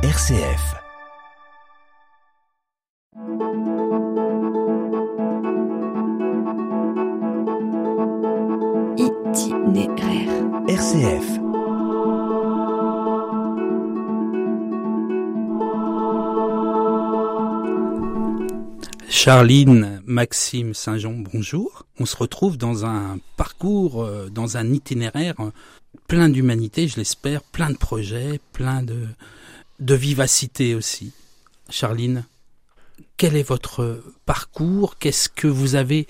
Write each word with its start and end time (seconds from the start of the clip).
RCF. 0.00 0.76
Itinéraire. 8.96 10.30
RCF. 10.68 11.40
Charline, 19.08 20.00
Maxime, 20.06 20.74
Saint-Jean, 20.74 21.12
bonjour. 21.12 21.86
On 21.98 22.06
se 22.06 22.16
retrouve 22.16 22.56
dans 22.56 22.86
un 22.86 23.18
parcours, 23.36 24.04
euh, 24.04 24.28
dans 24.30 24.56
un 24.56 24.72
itinéraire 24.72 25.34
euh, 25.40 25.50
plein 26.06 26.28
d'humanité, 26.28 26.86
je 26.86 26.98
l'espère, 26.98 27.42
plein 27.42 27.70
de 27.70 27.76
projets, 27.76 28.38
plein 28.52 28.84
de, 28.84 29.08
de 29.78 29.94
vivacité 29.94 30.74
aussi. 30.74 31.12
Charline, 31.70 32.24
quel 33.16 33.36
est 33.36 33.42
votre 33.42 34.02
parcours? 34.26 34.98
Qu'est-ce 34.98 35.28
que 35.28 35.46
vous 35.46 35.74
avez 35.74 36.06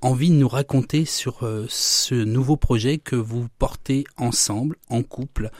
envie 0.00 0.30
de 0.30 0.34
nous 0.34 0.48
raconter 0.48 1.04
sur 1.04 1.44
euh, 1.44 1.66
ce 1.68 2.14
nouveau 2.14 2.56
projet 2.56 2.98
que 2.98 3.16
vous 3.16 3.46
portez 3.58 4.04
ensemble, 4.16 4.76
en 4.88 5.02
couple, 5.02 5.50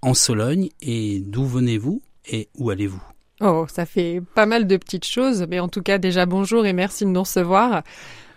en 0.00 0.14
Sologne? 0.14 0.70
Et 0.80 1.20
d'où 1.20 1.44
venez-vous? 1.44 2.02
Et 2.26 2.48
où 2.56 2.70
allez-vous? 2.70 3.02
Oh, 3.40 3.66
ça 3.68 3.86
fait 3.86 4.22
pas 4.34 4.46
mal 4.46 4.66
de 4.66 4.76
petites 4.76 5.06
choses, 5.06 5.46
mais 5.48 5.58
en 5.58 5.68
tout 5.68 5.82
cas 5.82 5.98
déjà 5.98 6.26
bonjour 6.26 6.64
et 6.64 6.72
merci 6.72 7.04
de 7.04 7.10
nous 7.10 7.22
recevoir. 7.22 7.82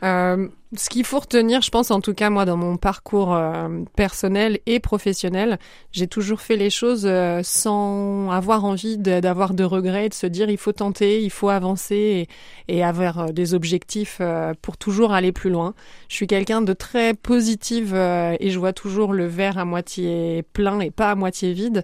Euh, 0.04 0.48
ce 0.78 0.90
qu'il 0.90 1.06
faut 1.06 1.20
retenir, 1.20 1.62
je 1.62 1.70
pense 1.70 1.92
en 1.92 2.02
tout 2.02 2.14
cas 2.14 2.30
moi 2.30 2.46
dans 2.46 2.58
mon 2.58 2.78
parcours 2.78 3.34
euh, 3.34 3.68
personnel 3.96 4.60
et 4.66 4.80
professionnel, 4.80 5.60
j'ai 5.92 6.08
toujours 6.08 6.42
fait 6.42 6.56
les 6.56 6.70
choses 6.70 7.06
euh, 7.06 7.42
sans 7.44 8.30
avoir 8.32 8.66
envie 8.66 8.98
d'avoir 8.98 9.54
de, 9.54 9.64
regrets, 9.64 10.10
de 10.10 10.14
se 10.14 10.28
dire 10.28 10.50
il 10.50 10.58
faut 10.58 10.72
tenter, 10.72 11.22
il 11.22 11.30
faut 11.30 11.50
avancer 11.50 12.28
et, 12.68 12.84
avoir 12.84 13.20
euh, 13.20 13.28
des 13.28 13.54
objectifs 13.54 14.22
pour 14.62 14.78
toujours 14.78 15.14
aller 15.14 15.32
plus 15.32 15.50
loin. 15.50 15.74
Je 16.10 16.16
suis 16.16 16.28
quelqu'un 16.28 16.62
de 16.62 16.74
très 16.74 17.14
positive 17.14 17.96
et 17.96 18.50
je 18.50 18.60
vois 18.60 18.74
toujours 18.74 19.14
le 19.14 19.26
verre 19.26 19.58
à 19.58 19.66
moitié 19.66 20.44
plein 20.54 20.80
et 20.80 20.92
pas 20.92 21.12
à 21.12 21.16
moitié 21.16 21.54
vide. 21.54 21.84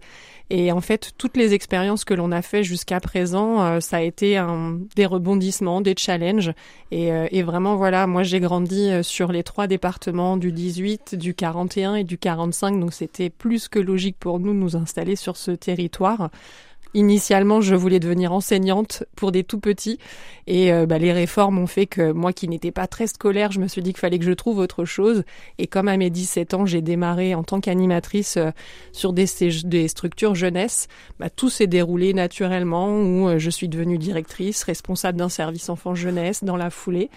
Et 0.50 0.72
en 0.72 0.82
fait, 0.82 1.14
toutes 1.18 1.38
les 1.38 1.54
expériences 1.54 2.04
que 2.04 2.14
l'on 2.14 2.32
a 2.32 2.42
fait 2.42 2.64
jusqu'à 2.64 3.00
présent, 3.00 3.80
ça 3.80 3.98
a 3.98 4.02
été 4.02 4.44
des 4.96 5.06
rebondissements, 5.06 5.82
des 5.82 5.96
challenges. 5.98 6.52
Et, 6.92 7.08
et 7.08 7.44
vraiment, 7.44 7.78
voilà, 7.78 8.06
moi 8.06 8.24
j'ai 8.24 8.40
grandi 8.40 8.81
sur 9.04 9.32
les 9.32 9.44
trois 9.44 9.68
départements 9.68 10.38
du 10.38 10.52
18, 10.52 11.16
du 11.16 11.34
41 11.34 11.96
et 11.96 12.04
du 12.04 12.18
45. 12.18 12.80
Donc 12.80 12.94
c'était 12.94 13.30
plus 13.30 13.68
que 13.68 13.80
logique 13.80 14.18
pour 14.20 14.40
nous 14.40 14.54
de 14.54 14.60
nous 14.60 14.76
installer 14.76 15.16
sur 15.16 15.38
ce 15.38 15.52
territoire. 15.52 16.30
Initialement, 16.94 17.62
je 17.62 17.74
voulais 17.74 18.02
devenir 18.02 18.34
enseignante 18.34 19.06
pour 19.16 19.32
des 19.32 19.46
tout 19.46 19.60
petits 19.60 19.98
et 20.46 20.74
euh, 20.74 20.86
bah, 20.86 20.98
les 20.98 21.14
réformes 21.14 21.58
ont 21.58 21.68
fait 21.68 21.86
que 21.86 22.12
moi 22.12 22.34
qui 22.34 22.50
n'étais 22.50 22.72
pas 22.72 22.86
très 22.86 23.08
scolaire, 23.08 23.54
je 23.54 23.62
me 23.62 23.68
suis 23.70 23.82
dit 23.82 23.94
qu'il 23.94 24.00
fallait 24.00 24.20
que 24.20 24.26
je 24.26 24.34
trouve 24.34 24.58
autre 24.58 24.84
chose. 24.84 25.24
Et 25.58 25.68
comme 25.68 25.88
à 25.88 25.96
mes 25.96 26.10
17 26.10 26.54
ans, 26.54 26.66
j'ai 26.66 26.82
démarré 26.82 27.34
en 27.34 27.44
tant 27.44 27.62
qu'animatrice 27.62 28.36
euh, 28.36 28.52
sur 28.92 29.14
des, 29.14 29.26
structures 29.88 30.36
jeunesse, 30.36 30.90
bah, 31.18 31.30
tout 31.30 31.50
s'est 31.50 31.68
déroulé 31.68 32.14
naturellement 32.14 32.90
où 32.90 33.30
euh, 33.30 33.40
je 33.40 33.50
suis 33.50 33.70
devenue 33.70 33.98
directrice, 33.98 34.64
responsable 34.64 35.18
d'un 35.18 35.30
service 35.30 35.70
enfant 35.70 35.96
jeunesse 35.96 36.44
dans 36.44 36.58
la 36.58 36.70
foulée. 36.70 37.10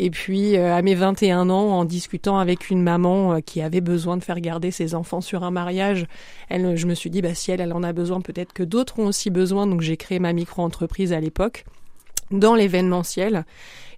Et 0.00 0.10
puis 0.10 0.56
euh, 0.56 0.74
à 0.74 0.82
mes 0.82 0.94
21 0.96 1.48
ans, 1.50 1.68
en 1.78 1.84
discutant 1.84 2.38
avec 2.38 2.68
une 2.70 2.82
maman 2.82 3.34
euh, 3.34 3.40
qui 3.40 3.60
avait 3.62 3.80
besoin 3.80 4.16
de 4.16 4.24
faire 4.24 4.40
garder 4.40 4.70
ses 4.72 4.94
enfants 4.94 5.20
sur 5.20 5.44
un 5.44 5.50
mariage, 5.52 6.06
elle, 6.48 6.76
je 6.76 6.86
me 6.86 6.94
suis 6.94 7.10
dit 7.10 7.22
bah 7.22 7.34
si 7.34 7.52
elle, 7.52 7.60
elle 7.60 7.72
en 7.72 7.82
a 7.84 7.92
besoin, 7.92 8.20
peut-être 8.20 8.52
que 8.52 8.64
d'autres 8.64 8.98
ont 8.98 9.06
aussi 9.06 9.30
besoin. 9.30 9.66
Donc 9.68 9.80
j'ai 9.82 9.96
créé 9.96 10.18
ma 10.18 10.32
micro-entreprise 10.32 11.12
à 11.12 11.20
l'époque 11.20 11.64
dans 12.30 12.54
l'événementiel. 12.56 13.44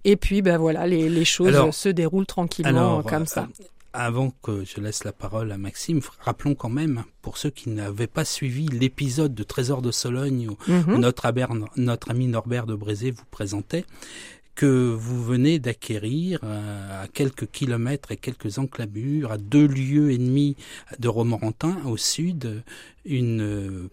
Et 0.03 0.15
puis 0.17 0.41
bah 0.43 0.57
voilà, 0.59 0.85
les, 0.85 1.09
les 1.09 1.25
choses 1.25 1.47
Alors, 1.47 1.73
se 1.73 1.89
déroulent 1.89 2.27
tranquillement 2.27 2.69
alors, 2.99 3.03
comme 3.03 3.25
ça. 3.25 3.47
euh, 3.59 3.63
Avant 3.93 4.31
que 4.43 4.63
je 4.63 4.79
laisse 4.79 5.03
la 5.03 5.11
parole 5.11 5.51
à 5.51 5.57
Maxime, 5.57 6.01
rappelons 6.19 6.53
quand 6.53 6.69
même, 6.69 7.03
pour 7.23 7.37
ceux 7.37 7.49
qui 7.49 7.69
n'avaient 7.71 8.05
pas 8.05 8.23
suivi 8.23 8.67
l'épisode 8.67 9.33
de 9.33 9.43
Trésor 9.43 9.81
de 9.81 9.91
Sologne 9.91 10.49
où 10.49 10.71
Mhm. 10.71 10.99
notre, 10.99 11.25
Aber- 11.25 11.49
notre 11.75 12.11
ami 12.11 12.27
Norbert 12.27 12.67
de 12.67 12.75
Brézé 12.75 13.09
vous 13.11 13.25
présentait, 13.31 13.85
que 14.57 14.91
vous 14.91 15.23
venez 15.23 15.59
d'acquérir 15.59 16.39
euh, 16.43 17.03
à 17.03 17.07
quelques 17.07 17.49
kilomètres 17.51 18.11
et 18.11 18.17
quelques 18.17 18.57
enclavures, 18.57 19.31
à 19.31 19.37
deux 19.37 19.67
lieues 19.67 20.11
et 20.11 20.17
demie 20.17 20.55
de 20.97 21.07
Romorantin, 21.07 21.77
au 21.85 21.95
sud, 21.95 22.63
une 23.05 23.41
euh, 23.41 23.89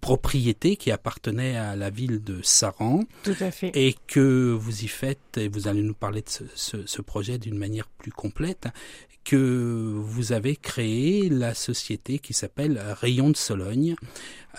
propriété 0.00 0.74
qui 0.74 0.90
appartenait 0.90 1.56
à 1.56 1.76
la 1.76 1.88
ville 1.88 2.22
de 2.22 2.40
Saran 2.42 3.04
Tout 3.22 3.36
à 3.38 3.52
fait. 3.52 3.70
et 3.74 3.94
que 4.08 4.52
vous 4.52 4.82
y 4.82 4.88
faites, 4.88 5.38
et 5.38 5.46
vous 5.46 5.68
allez 5.68 5.82
nous 5.82 5.94
parler 5.94 6.22
de 6.22 6.28
ce, 6.28 6.44
ce, 6.56 6.84
ce 6.84 7.00
projet 7.00 7.38
d'une 7.38 7.56
manière 7.56 7.86
plus 7.86 8.10
complète, 8.10 8.66
que 9.24 9.94
vous 9.96 10.32
avez 10.32 10.56
créé 10.56 11.28
la 11.28 11.54
société 11.54 12.18
qui 12.18 12.34
s'appelle 12.34 12.82
Rayon 13.00 13.30
de 13.30 13.36
Sologne. 13.36 13.94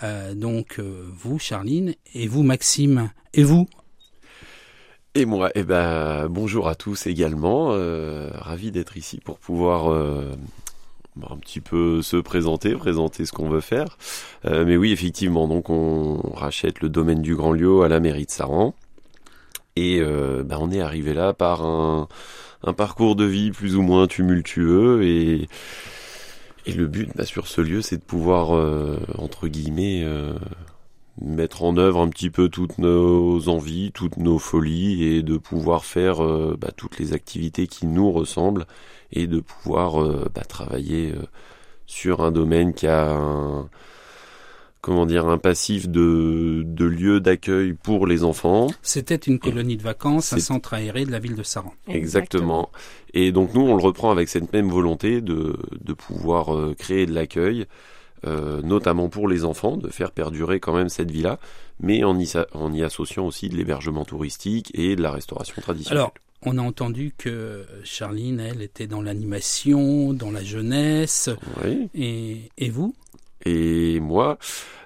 Euh, 0.02 0.34
donc 0.34 0.78
euh, 0.78 1.06
vous, 1.12 1.38
Charline, 1.38 1.94
et 2.14 2.28
vous, 2.28 2.42
Maxime, 2.42 3.10
et 3.34 3.42
vous, 3.42 3.68
Et 5.16 5.26
moi, 5.26 5.50
eh 5.54 5.62
ben, 5.62 6.26
bonjour 6.28 6.66
à 6.66 6.74
tous 6.74 7.06
également. 7.06 7.68
Euh, 7.70 8.30
ravi 8.34 8.72
d'être 8.72 8.96
ici 8.96 9.20
pour 9.24 9.38
pouvoir 9.38 9.92
euh, 9.92 10.32
bon, 11.14 11.28
un 11.30 11.36
petit 11.36 11.60
peu 11.60 12.02
se 12.02 12.16
présenter, 12.16 12.74
présenter 12.74 13.24
ce 13.24 13.30
qu'on 13.30 13.48
veut 13.48 13.60
faire. 13.60 13.96
Euh, 14.44 14.64
mais 14.66 14.76
oui, 14.76 14.90
effectivement, 14.90 15.46
donc 15.46 15.70
on 15.70 16.20
rachète 16.34 16.80
le 16.80 16.88
domaine 16.88 17.22
du 17.22 17.36
Grand 17.36 17.52
Lieu 17.52 17.82
à 17.82 17.88
la 17.88 18.00
mairie 18.00 18.26
de 18.26 18.30
Saran. 18.32 18.74
Et 19.76 20.00
ben, 20.00 20.58
on 20.60 20.70
est 20.72 20.80
arrivé 20.80 21.14
là 21.14 21.32
par 21.32 21.64
un, 21.64 22.08
parcours 22.76 23.14
de 23.14 23.24
vie 23.24 23.52
plus 23.52 23.76
ou 23.76 23.82
moins 23.82 24.08
tumultueux. 24.08 25.04
Et, 25.04 25.48
et 26.66 26.72
le 26.72 26.86
but 26.88 27.10
ben, 27.14 27.24
sur 27.24 27.46
ce 27.46 27.60
lieu, 27.60 27.82
c'est 27.82 27.98
de 27.98 28.02
pouvoir, 28.02 28.50
entre 29.18 29.46
guillemets, 29.46 30.04
mettre 31.20 31.62
en 31.62 31.76
œuvre 31.76 32.00
un 32.00 32.08
petit 32.08 32.30
peu 32.30 32.48
toutes 32.48 32.78
nos 32.78 33.48
envies, 33.48 33.92
toutes 33.92 34.16
nos 34.16 34.38
folies 34.38 35.04
et 35.04 35.22
de 35.22 35.36
pouvoir 35.36 35.84
faire 35.84 36.24
euh, 36.24 36.56
bah, 36.58 36.70
toutes 36.76 36.98
les 36.98 37.12
activités 37.12 37.66
qui 37.66 37.86
nous 37.86 38.10
ressemblent 38.10 38.66
et 39.12 39.26
de 39.26 39.40
pouvoir 39.40 40.02
euh, 40.02 40.28
bah, 40.34 40.42
travailler 40.42 41.12
euh, 41.12 41.22
sur 41.86 42.22
un 42.22 42.32
domaine 42.32 42.74
qui 42.74 42.86
a 42.86 43.12
un, 43.12 43.68
comment 44.84 45.06
dire 45.06 45.26
un 45.26 45.38
passif 45.38 45.88
de, 45.88 46.62
de 46.66 46.84
lieu 46.84 47.18
d'accueil 47.18 47.72
pour 47.72 48.06
les 48.06 48.22
enfants. 48.22 48.66
c'était 48.82 49.14
une 49.14 49.38
colonie 49.38 49.78
de 49.78 49.82
vacances, 49.82 50.34
un 50.34 50.38
centre 50.38 50.74
aéré 50.74 51.06
de 51.06 51.10
la 51.10 51.20
ville 51.20 51.36
de 51.36 51.42
Saran. 51.42 51.72
Exactement. 51.88 52.70
Et 53.14 53.32
donc 53.32 53.54
nous, 53.54 53.62
on 53.62 53.76
le 53.76 53.82
reprend 53.82 54.10
avec 54.10 54.28
cette 54.28 54.52
même 54.52 54.68
volonté 54.68 55.22
de, 55.22 55.56
de 55.80 55.92
pouvoir 55.94 56.54
euh, 56.54 56.74
créer 56.78 57.06
de 57.06 57.14
l'accueil, 57.14 57.64
euh, 58.26 58.62
notamment 58.62 59.08
pour 59.08 59.28
les 59.28 59.44
enfants, 59.44 59.76
de 59.76 59.88
faire 59.88 60.10
perdurer 60.10 60.60
quand 60.60 60.74
même 60.74 60.88
cette 60.88 61.10
vie-là, 61.10 61.38
mais 61.80 62.04
en 62.04 62.18
y, 62.18 62.26
sa- 62.26 62.46
en 62.54 62.72
y 62.72 62.82
associant 62.82 63.26
aussi 63.26 63.48
de 63.48 63.56
l'hébergement 63.56 64.04
touristique 64.04 64.70
et 64.74 64.96
de 64.96 65.02
la 65.02 65.10
restauration 65.10 65.60
traditionnelle. 65.60 65.98
Alors, 65.98 66.14
on 66.46 66.58
a 66.58 66.62
entendu 66.62 67.14
que 67.16 67.64
Charline, 67.84 68.38
elle, 68.40 68.60
était 68.62 68.86
dans 68.86 69.00
l'animation, 69.02 70.12
dans 70.12 70.30
la 70.30 70.42
jeunesse, 70.44 71.30
Oui. 71.64 71.88
et, 71.94 72.50
et 72.58 72.70
vous? 72.70 72.94
Et 73.46 74.00
moi, 74.00 74.38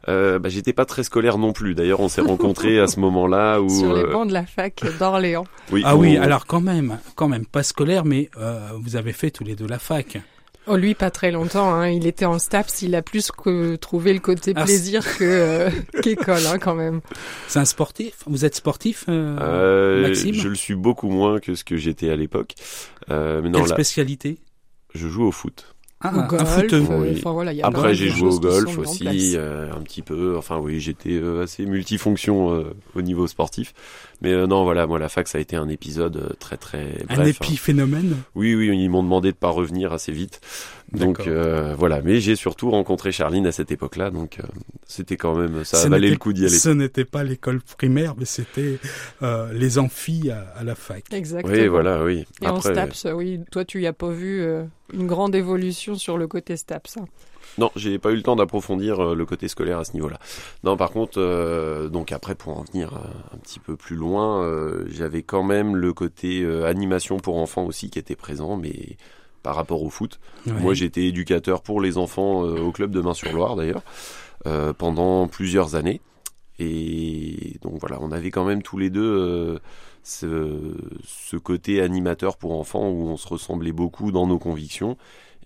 euh, 0.09 0.39
bah, 0.41 0.49
j'étais 0.49 0.73
pas 0.73 0.85
très 0.85 1.05
scolaire 1.05 1.39
non 1.39 1.53
plus. 1.53 1.75
D'ailleurs, 1.77 2.01
on 2.01 2.09
s'est 2.09 2.21
rencontrés 2.23 2.81
à 2.81 2.87
ce 2.89 2.99
moment-là 3.01 3.61
où. 3.61 3.69
Sur 3.69 3.95
les 3.95 4.03
euh, 4.03 4.13
bancs 4.13 4.27
de 4.29 4.33
la 4.33 4.47
fac 4.47 4.83
d'Orléans. 4.99 5.45
oui, 5.71 5.83
Ah 5.85 5.97
oui, 5.97 6.17
alors 6.17 6.47
quand 6.47 6.61
même, 6.61 6.99
quand 7.15 7.29
même, 7.29 7.47
pas 7.47 7.63
scolaire, 7.63 8.05
mais 8.05 8.31
euh, 8.37 8.71
vous 8.81 8.97
avez 8.97 9.13
fait 9.13 9.31
tous 9.31 9.45
les 9.45 9.55
deux 9.55 9.67
la 9.69 9.79
fac. 9.79 10.19
Oh, 10.69 10.77
lui, 10.77 10.95
pas 10.95 11.11
très 11.11 11.31
longtemps. 11.31 11.73
Hein. 11.73 11.89
Il 11.89 12.07
était 12.07 12.25
en 12.25 12.39
STAPS. 12.39 12.83
Il 12.83 12.95
a 12.95 13.03
plus 13.03 13.31
que 13.31 13.77
trouvé 13.77 14.13
le 14.13 14.21
côté 14.21 14.53
Ah, 14.55 14.65
plaisir 14.65 15.03
que 15.17 15.25
euh, 15.25 15.71
qu'école, 16.03 16.47
hein, 16.47 16.59
quand 16.59 16.75
même. 16.75 17.01
C'est 17.47 17.59
un 17.59 17.65
sportif? 17.65 18.15
Vous 18.27 18.45
êtes 18.45 18.55
sportif, 18.55 19.05
euh, 19.09 19.37
euh, 19.41 20.03
Maxime? 20.09 20.35
je 20.35 20.49
le 20.49 20.55
suis 20.55 20.75
beaucoup 20.75 21.09
moins 21.09 21.39
que 21.41 21.55
ce 21.55 21.65
que 21.65 21.77
j'étais 21.77 22.11
à 22.11 22.17
l'époque. 22.17 22.55
Euh, 23.11 23.41
mais 23.43 23.49
non, 23.49 23.61
Quelle 23.61 23.69
là, 23.71 23.75
spécialité? 23.77 24.39
je 24.95 25.09
joue 25.09 25.25
au 25.25 25.33
foot. 25.33 25.75
Ah, 26.01 26.13
Au 26.15 26.21
un 26.21 26.27
golf, 26.29 26.59
euh, 26.73 26.81
Oui. 27.01 27.21
voilà, 27.25 27.53
il 27.53 27.59
y 27.59 27.63
a 27.63 27.67
Après, 27.67 27.93
j'ai 27.93 28.09
joué 28.09 28.29
au 28.31 28.39
golf 28.39 28.79
aussi, 28.79 29.33
euh, 29.35 29.73
un 29.73 29.81
petit 29.81 30.03
peu. 30.03 30.37
Enfin, 30.37 30.59
oui, 30.59 30.79
j'étais 30.79 31.15
euh, 31.15 31.43
assez 31.43 31.67
multifonction 31.67 32.55
euh, 32.55 32.73
au 32.95 33.03
niveau 33.03 33.27
sportif. 33.27 33.75
Mais 34.23 34.33
euh, 34.33 34.47
non, 34.47 34.63
voilà, 34.63 34.87
moi, 34.87 35.01
la 35.01 35.09
fac, 35.09 35.27
ça 35.27 35.39
a 35.39 35.41
été 35.41 35.57
un 35.57 35.69
épisode 35.69 36.17
euh, 36.17 36.29
très, 36.39 36.57
très 36.57 37.05
Un 37.09 37.19
hein. 37.21 37.25
épiphénomène 37.25 38.17
Oui, 38.37 38.55
oui, 38.55 38.69
ils 38.69 38.89
m'ont 38.89 39.03
demandé 39.03 39.33
de 39.33 39.37
pas 39.37 39.49
revenir 39.49 39.93
assez 39.93 40.13
vite. 40.13 40.41
Donc 40.93 41.19
D'accord. 41.19 41.33
euh, 41.37 41.75
voilà, 41.77 42.01
mais 42.01 42.21
j'ai 42.21 42.37
surtout 42.37 42.71
rencontré 42.71 43.11
Charline 43.13 43.47
à 43.47 43.53
cette 43.53 43.71
époque-là, 43.73 44.11
donc 44.11 44.39
euh, 44.39 44.47
c'était 44.87 45.19
quand 45.19 45.35
même, 45.35 45.63
ça 45.65 45.77
Ce 45.79 45.89
valait 45.89 46.09
le 46.11 46.17
coup 46.17 46.33
d'y 46.33 46.47
aller. 46.47 46.49
Ce 46.57 46.71
n'était 46.71 47.05
pas 47.05 47.25
l'école 47.25 47.61
primaire, 47.77 48.15
mais 48.17 48.25
c'était 48.25 48.79
euh, 49.23 49.53
les 49.53 49.79
amphis 49.79 50.31
à, 50.31 50.47
à 50.57 50.65
la 50.65 50.75
fac. 50.75 51.05
Exactement. 51.13 51.53
Oui, 51.53 51.67
voilà, 51.67 52.03
oui. 52.05 52.25
Et 52.41 52.47
en 52.47 52.57
Après, 52.57 52.73
STAPS, 52.73 53.07
oui, 53.15 53.41
toi, 53.51 53.65
tu 53.67 53.83
y 53.83 53.87
as 53.87 53.93
pas 53.93 54.09
vu 54.11 54.41
euh, 54.41 54.63
une 54.93 55.07
grande 55.07 55.35
évolution 55.35 55.95
sur 55.95 56.19
le 56.19 56.27
côté 56.27 56.57
STAPS. 56.57 56.97
hein. 56.99 57.05
Non, 57.57 57.71
j'ai 57.77 57.99
pas 57.99 58.11
eu 58.13 58.17
le 58.17 58.23
temps 58.23 58.37
d'approfondir 58.37 59.01
euh, 59.01 59.15
le 59.15 59.27
côté 59.27 59.49
scolaire 59.49 59.79
à 59.79 59.85
ce 59.85 59.93
niveau-là. 59.95 60.19
Non, 60.65 60.77
par 60.77 60.91
contre, 60.91 61.19
euh, 61.19 61.89
donc 61.89 62.13
après 62.13 62.35
pour 62.35 62.57
en 62.59 62.63
venir 62.63 62.95
un, 62.95 63.35
un 63.35 63.39
petit 63.39 63.59
peu 63.59 63.75
plus 63.77 63.97
loin, 63.97 64.43
euh, 64.43 64.85
j'avais 64.89 65.23
quand 65.23 65.43
même 65.43 65.75
le 65.75 65.93
côté 65.93 66.43
euh, 66.43 66.67
animation 66.67 67.17
pour 67.19 67.39
enfants 67.39 67.65
aussi 67.65 67.91
qui 67.91 67.99
était 67.99 68.17
présent, 68.17 68.57
mais 68.57 68.97
par 69.43 69.57
rapport 69.57 69.83
au 69.83 69.91
foot. 69.91 70.21
Ouais. 70.47 70.53
Moi, 70.53 70.75
j'étais 70.75 71.05
éducateur 71.07 71.63
pour 71.63 71.81
les 71.81 71.97
enfants 71.97 72.45
euh, 72.45 72.61
au 72.61 72.71
club 72.71 72.91
de 72.91 73.01
Main-sur-Loire 73.01 73.57
d'ailleurs 73.57 73.83
euh, 74.47 74.73
pendant 74.73 75.27
plusieurs 75.27 75.75
années. 75.75 76.01
Et 76.61 77.57
donc 77.63 77.79
voilà, 77.81 77.99
on 78.01 78.11
avait 78.11 78.31
quand 78.31 78.45
même 78.45 78.63
tous 78.63 78.79
les 78.79 78.91
deux 78.91 79.01
euh, 79.01 79.59
ce, 80.03 80.75
ce 81.05 81.37
côté 81.37 81.81
animateur 81.81 82.37
pour 82.37 82.59
enfants 82.59 82.89
où 82.89 83.07
on 83.09 83.17
se 83.17 83.29
ressemblait 83.29 83.73
beaucoup 83.73 84.13
dans 84.13 84.27
nos 84.27 84.39
convictions. 84.39 84.97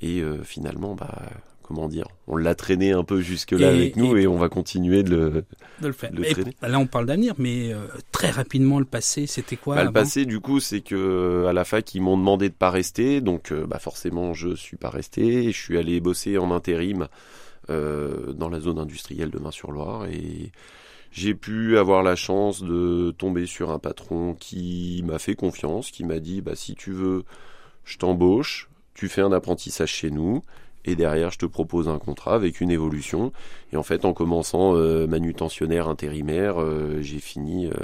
Et 0.01 0.21
euh, 0.21 0.43
finalement, 0.43 0.95
bah, 0.95 1.23
comment 1.63 1.89
dire, 1.89 2.07
on 2.27 2.37
l'a 2.37 2.55
traîné 2.57 2.91
un 2.93 3.05
peu 3.05 3.21
jusque-là 3.21 3.69
avec 3.69 3.97
nous 3.97 4.17
et- 4.17 4.23
et, 4.23 4.27
on 4.27 4.37
va 4.37 4.49
continuer 4.49 5.03
de 5.05 5.11
le. 5.11 5.45
de 5.81 5.87
le 5.87 5.93
faire. 5.93 6.11
Le 6.13 6.27
Et 6.27 6.33
traîner. 6.33 6.57
là, 6.61 6.79
on 6.81 6.87
parle 6.87 7.07
d'avenir, 7.07 7.35
mais 7.39 7.73
euh, 7.73 7.87
très 8.11 8.31
rapidement, 8.31 8.79
le 8.81 8.85
passé, 8.85 9.27
c'était 9.29 9.57
quoi 9.57 9.77
Bah, 9.77 9.85
le 9.85 9.93
passé, 9.93 10.27
du 10.27 10.41
coup, 10.41 10.59
c'est 10.61 10.81
que 10.81 10.95
euh, 10.97 11.47
à 11.49 11.53
la 11.53 11.65
fac, 11.65 11.95
ils 11.95 12.01
m'ont 12.01 12.17
demandé 12.19 12.49
de 12.49 12.55
pas 12.55 12.71
rester, 12.71 13.21
donc 13.21 13.53
euh, 13.53 13.65
bah, 13.67 13.79
forcément, 13.79 14.35
je 14.35 14.55
suis 14.57 14.77
pas 14.77 14.91
resté. 14.91 15.53
Je 15.53 15.57
suis 15.61 15.79
allé 15.79 16.01
bosser 16.01 16.37
en 16.37 16.51
intérim 16.51 17.07
euh, 17.71 18.33
dans 18.33 18.49
la 18.49 18.59
zone 18.61 18.79
industrielle 18.81 19.31
de 19.31 19.39
Main-sur-Loire 19.39 20.07
et 20.07 20.51
j'ai 21.13 21.35
pu 21.35 21.77
avoir 21.77 22.03
la 22.03 22.17
chance 22.17 22.63
de 22.63 23.15
tomber 23.17 23.47
sur 23.47 23.71
un 23.71 23.79
patron 23.79 24.35
qui 24.35 25.03
m'a 25.07 25.19
fait 25.19 25.35
confiance, 25.35 25.91
qui 25.91 26.05
m'a 26.05 26.19
dit 26.19 26.41
bah 26.41 26.57
si 26.57 26.75
tu 26.75 26.91
veux, 26.91 27.25
je 27.85 27.99
t'embauche, 27.99 28.71
tu 28.95 29.09
fais 29.09 29.21
un 29.21 29.33
apprentissage 29.33 29.91
chez 29.91 30.11
nous. 30.11 30.43
Et 30.85 30.97
derrière, 30.97 31.31
je 31.31 31.39
te 31.39 31.47
propose 31.47 31.89
un 31.89 31.99
contrat 31.99 32.35
avec 32.35 32.61
une 32.61 32.71
évolution. 32.71 33.33
Et 33.73 33.77
en 33.77 33.85
fait, 33.85 34.05
en 34.05 34.13
commençant 34.13 34.75
euh, 34.75 35.07
manutentionnaire 35.07 35.87
intérimaire, 35.87 36.61
euh, 36.61 37.01
j'ai 37.01 37.21
fini 37.21 37.67
euh, 37.67 37.75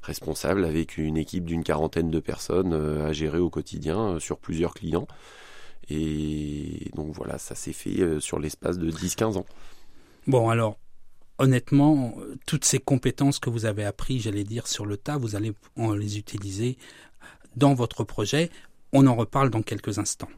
responsable 0.00 0.64
avec 0.64 0.96
une 0.96 1.18
équipe 1.18 1.44
d'une 1.44 1.62
quarantaine 1.62 2.10
de 2.10 2.20
personnes 2.20 2.72
à 2.72 3.12
gérer 3.12 3.38
au 3.38 3.50
quotidien 3.50 4.18
sur 4.18 4.38
plusieurs 4.38 4.72
clients. 4.72 5.06
Et 5.90 6.90
donc 6.94 7.12
voilà, 7.12 7.36
ça 7.36 7.54
s'est 7.54 7.74
fait 7.74 8.18
sur 8.20 8.38
l'espace 8.38 8.78
de 8.78 8.90
10-15 8.90 9.36
ans. 9.36 9.46
Bon, 10.26 10.48
alors, 10.48 10.78
honnêtement, 11.38 12.14
toutes 12.46 12.64
ces 12.64 12.78
compétences 12.78 13.38
que 13.38 13.50
vous 13.50 13.64
avez 13.64 13.84
apprises, 13.84 14.22
j'allais 14.22 14.44
dire, 14.44 14.66
sur 14.66 14.86
le 14.86 14.96
tas, 14.96 15.16
vous 15.16 15.36
allez 15.36 15.52
en 15.76 15.92
les 15.92 16.18
utiliser 16.18 16.76
dans 17.56 17.74
votre 17.74 18.04
projet. 18.04 18.50
On 18.92 19.06
en 19.06 19.14
reparle 19.14 19.50
dans 19.50 19.62
quelques 19.62 19.98
instants. 19.98 20.28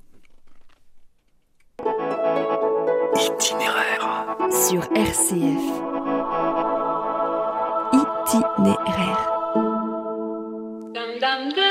Itinéraire. 3.17 4.37
Sur 4.69 4.83
RCF. 4.95 5.67
Itinéraire. 7.93 9.27
Dum 10.93 10.93
dum 10.95 11.13
da 11.21 11.37
dum, 11.37 11.53
dum 11.55 11.70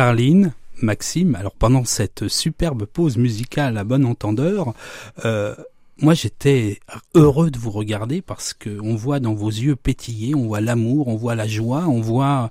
Charline, 0.00 0.54
Maxime, 0.80 1.34
alors 1.34 1.52
pendant 1.52 1.84
cette 1.84 2.26
superbe 2.26 2.86
pause 2.86 3.18
musicale 3.18 3.76
à 3.76 3.84
bon 3.84 4.06
entendeur, 4.06 4.72
euh, 5.26 5.54
moi 5.98 6.14
j'étais 6.14 6.80
heureux 7.14 7.50
de 7.50 7.58
vous 7.58 7.70
regarder 7.70 8.22
parce 8.22 8.54
que 8.54 8.80
on 8.82 8.94
voit 8.94 9.20
dans 9.20 9.34
vos 9.34 9.50
yeux 9.50 9.76
pétiller, 9.76 10.34
on 10.34 10.46
voit 10.46 10.62
l'amour, 10.62 11.08
on 11.08 11.16
voit 11.16 11.34
la 11.34 11.46
joie, 11.46 11.84
on 11.86 12.00
voit 12.00 12.48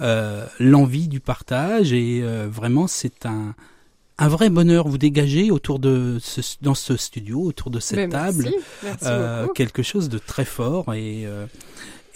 euh, 0.00 0.44
l'envie 0.58 1.06
du 1.06 1.20
partage 1.20 1.92
et 1.92 2.18
euh, 2.24 2.48
vraiment 2.50 2.88
c'est 2.88 3.26
un 3.26 3.54
un 4.18 4.26
vrai 4.26 4.50
bonheur 4.50 4.88
vous 4.88 4.98
dégagez 4.98 5.52
autour 5.52 5.78
de 5.78 6.18
ce, 6.20 6.40
dans 6.62 6.74
ce 6.74 6.96
studio, 6.96 7.40
autour 7.44 7.70
de 7.70 7.78
cette 7.78 7.96
Mais 7.96 8.08
table, 8.08 8.42
Merci, 8.42 8.56
merci 8.82 9.04
euh, 9.06 9.42
beaucoup. 9.42 9.54
quelque 9.54 9.84
chose 9.84 10.08
de 10.08 10.18
très 10.18 10.44
fort 10.44 10.92
et 10.94 11.28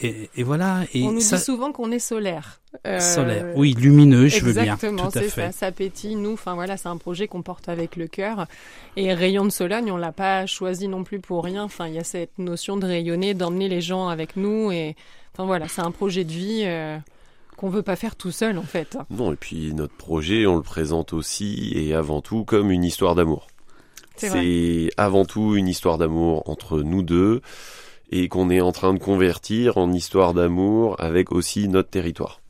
et, 0.03 0.31
et 0.37 0.43
voilà 0.43 0.85
et 0.95 1.03
On 1.05 1.13
nous 1.13 1.21
ça 1.21 1.37
dit 1.37 1.43
souvent 1.43 1.73
qu'on 1.73 1.91
est 1.91 1.99
solaire. 1.99 2.61
Euh, 2.87 2.99
solaire, 3.01 3.53
oui 3.57 3.75
lumineux, 3.75 4.29
je 4.29 4.45
veux 4.45 4.53
bien, 4.53 4.63
Exactement, 4.63 5.11
tout 5.11 5.19
à 5.19 5.23
c'est 5.23 5.29
fait. 5.29 5.47
ça, 5.47 5.53
ça 5.53 5.73
pétille. 5.73 6.17
Nous, 6.17 6.33
enfin 6.33 6.55
voilà, 6.55 6.77
c'est 6.77 6.89
un 6.89 6.97
projet 6.97 7.29
qu'on 7.29 7.43
porte 7.43 7.69
avec 7.69 7.97
le 7.97 8.07
cœur. 8.07 8.47
Et 8.97 9.13
Rayon 9.13 9.45
de 9.45 9.51
Sologne, 9.51 9.91
on 9.93 9.97
l'a 9.97 10.13
pas 10.13 10.47
choisi 10.47 10.89
non 10.89 11.05
plus 11.05 11.21
pour 11.21 11.45
rien. 11.45 11.65
Enfin, 11.65 11.87
il 11.89 11.95
y 11.95 11.99
a 11.99 12.05
cette 12.05 12.39
notion 12.39 12.77
de 12.77 12.87
rayonner, 12.87 13.35
d'emmener 13.35 13.69
les 13.69 13.81
gens 13.81 14.09
avec 14.09 14.37
nous. 14.37 14.73
Et 14.73 14.97
enfin 15.35 15.45
voilà, 15.45 15.69
c'est 15.69 15.83
un 15.83 15.91
projet 15.91 16.25
de 16.25 16.33
vie 16.33 16.63
euh, 16.65 16.99
qu'on 17.57 17.69
veut 17.69 17.83
pas 17.83 17.97
faire 17.97 18.17
tout 18.17 18.33
seul 18.33 18.59
en 18.59 18.63
fait. 18.63 18.97
Non, 19.11 19.33
et 19.33 19.37
puis 19.37 19.73
notre 19.75 19.95
projet, 19.95 20.47
on 20.47 20.57
le 20.57 20.63
présente 20.63 21.13
aussi 21.13 21.73
et 21.75 21.95
avant 21.95 22.21
tout 22.23 22.45
comme 22.45 22.71
une 22.71 22.85
histoire 22.85 23.15
d'amour. 23.15 23.47
C'est 24.17 24.91
avant 24.97 25.25
tout 25.25 25.57
une 25.57 25.69
histoire 25.69 25.99
d'amour 25.99 26.49
entre 26.49 26.81
nous 26.81 27.03
deux 27.03 27.41
et 28.13 28.29
qu'on 28.29 28.49
est 28.51 28.61
en 28.61 28.71
train 28.73 28.95
de 28.95 28.99
convertir 29.01 29.79
en 29.79 29.91
histoire 29.93 30.35
d'amour 30.35 30.97
avec 31.01 31.33
aussi 31.33 31.67
notre 31.67 31.89
territoire. 31.91 32.41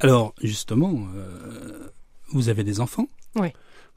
Alors 0.00 0.34
justement, 0.42 0.92
euh, 1.16 1.88
vous 2.32 2.48
avez 2.48 2.64
des 2.64 2.80
enfants, 2.80 3.08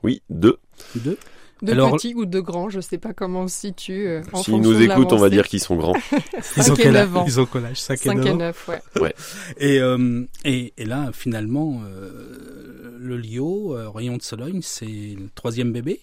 Oui, 0.03 0.21
deux. 0.29 0.57
deux. 0.95 1.17
De 1.63 1.71
Alors- 1.71 1.95
petits 1.95 2.13
ou 2.13 2.25
de 2.27 2.39
grands, 2.39 2.69
je 2.69 2.79
sais 2.79 3.00
pas 3.00 3.13
comment 3.13 3.41
on 3.41 3.47
se 3.47 3.59
situe. 3.62 4.07
euh, 4.07 4.21
S'ils 4.43 4.62
nous 4.62 4.79
écoutent, 4.79 5.12
on 5.12 5.17
va 5.17 5.29
dire 5.31 5.47
qu'ils 5.47 5.59
sont 5.59 5.75
grands. 5.75 5.95
Ils 6.55 6.62
ont 6.71 6.75
Cinq 6.75 6.79
et 6.79 6.83
quel 6.83 6.93
neuf 6.93 7.09
âge? 7.09 7.17
ans. 7.17 7.25
Ils 7.25 7.39
ont 7.39 7.47
âge? 7.65 7.81
5 7.81 7.93
et 7.93 7.97
5 7.97 8.13
9 8.17 8.25
et 8.27 8.29
ans 8.29 8.36
9, 8.36 8.69
ouais. 9.01 9.13
Et, 9.57 9.79
euh, 9.79 10.24
et, 10.45 10.74
et 10.77 10.86
là, 10.86 11.09
finalement, 11.13 11.81
euh, 11.83 12.95
le 13.00 13.17
Lio, 13.17 13.75
euh, 13.75 13.89
Rayon 13.89 14.17
de 14.17 14.21
Sologne, 14.21 14.59
c'est 14.62 14.86
le 14.86 15.29
troisième 15.33 15.71
bébé? 15.71 16.00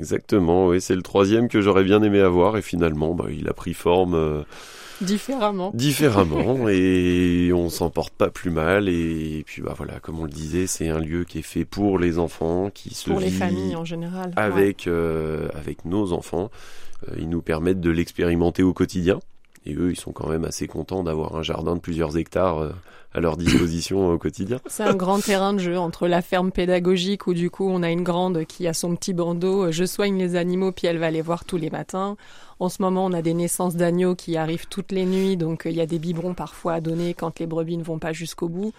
Exactement, 0.00 0.68
oui, 0.68 0.80
c'est 0.80 0.96
le 0.96 1.02
troisième 1.02 1.48
que 1.48 1.60
j'aurais 1.60 1.84
bien 1.84 2.02
aimé 2.02 2.20
avoir 2.20 2.56
et 2.56 2.62
finalement, 2.62 3.12
bah, 3.14 3.26
il 3.30 3.46
a 3.48 3.52
pris 3.52 3.74
forme 3.74 4.14
euh, 4.14 4.42
Différemment. 5.02 5.72
différemment 5.74 6.68
et 6.70 7.52
on 7.54 7.68
s'en 7.68 7.90
porte 7.90 8.14
pas 8.14 8.30
plus 8.30 8.50
mal 8.50 8.88
et, 8.88 9.42
puis 9.46 9.60
bah 9.60 9.74
voilà, 9.76 10.00
comme 10.00 10.18
on 10.18 10.24
le 10.24 10.30
disait, 10.30 10.66
c'est 10.66 10.88
un 10.88 10.98
lieu 10.98 11.24
qui 11.24 11.40
est 11.40 11.42
fait 11.42 11.66
pour 11.66 11.98
les 11.98 12.18
enfants, 12.18 12.70
qui 12.72 12.94
se 12.94 13.10
Pour 13.10 13.20
les 13.20 13.28
familles 13.28 13.76
en 13.76 13.84
général. 13.84 14.30
ouais. 14.30 14.42
avec 14.42 14.86
euh, 14.86 15.48
avec 15.54 15.84
nos 15.84 16.14
enfants. 16.14 16.50
Euh, 17.08 17.16
ils 17.18 17.28
nous 17.28 17.42
permettent 17.42 17.80
de 17.80 17.90
l'expérimenter 17.90 18.62
au 18.62 18.72
quotidien 18.72 19.20
et 19.66 19.74
eux, 19.74 19.90
ils 19.90 19.98
sont 19.98 20.12
quand 20.12 20.28
même 20.28 20.44
assez 20.44 20.66
contents 20.66 21.02
d'avoir 21.02 21.36
un 21.36 21.42
jardin 21.42 21.74
de 21.74 21.80
plusieurs 21.80 22.16
hectares 22.16 22.60
euh, 22.60 22.72
à 23.12 23.20
leur 23.20 23.36
disposition 23.36 24.08
au 24.08 24.18
quotidien. 24.18 24.60
C'est 24.66 24.84
un 24.84 24.94
grand 24.94 25.20
terrain 25.20 25.52
de 25.52 25.58
jeu 25.58 25.78
entre 25.78 26.06
la 26.06 26.22
ferme 26.22 26.52
pédagogique 26.52 27.26
où 27.26 27.34
du 27.34 27.50
coup 27.50 27.68
on 27.68 27.82
a 27.82 27.90
une 27.90 28.04
grande 28.04 28.44
qui 28.44 28.68
a 28.68 28.72
son 28.72 28.94
petit 28.94 29.12
bandeau, 29.12 29.66
euh, 29.66 29.72
je 29.72 29.84
soigne 29.84 30.16
les 30.18 30.36
animaux 30.36 30.70
puis 30.72 30.86
elle 30.86 30.98
va 30.98 31.10
les 31.10 31.22
voir 31.22 31.44
tous 31.44 31.56
les 31.56 31.70
matins. 31.70 32.16
En 32.60 32.68
ce 32.68 32.80
moment 32.80 33.06
on 33.06 33.12
a 33.12 33.20
des 33.20 33.34
naissances 33.34 33.74
d'agneaux 33.74 34.14
qui 34.14 34.36
arrivent 34.36 34.68
toutes 34.68 34.92
les 34.92 35.06
nuits 35.06 35.36
donc 35.36 35.66
euh, 35.66 35.70
il 35.70 35.76
y 35.76 35.80
a 35.80 35.86
des 35.86 35.98
biberons 35.98 36.34
parfois 36.34 36.74
à 36.74 36.80
donner 36.80 37.14
quand 37.14 37.40
les 37.40 37.46
brebis 37.46 37.76
ne 37.76 37.82
vont 37.82 37.98
pas 37.98 38.12
jusqu'au 38.12 38.48
bout. 38.48 38.72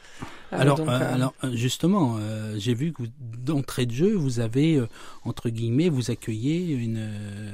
Euh, 0.53 0.57
alors, 0.59 0.77
donc, 0.77 0.87
euh, 0.87 0.91
euh, 0.91 1.13
alors, 1.13 1.33
euh, 1.43 1.51
justement, 1.53 2.15
euh, 2.19 2.55
j'ai 2.57 2.73
vu 2.73 2.93
que 2.93 3.03
d'entrée 3.19 3.85
de 3.85 3.91
jeu, 3.91 4.13
vous 4.13 4.39
avez, 4.39 4.75
euh, 4.75 4.87
entre 5.23 5.49
guillemets, 5.49 5.89
vous 5.89 6.11
accueillez 6.11 6.73
une, 6.73 6.97
euh, 6.97 7.51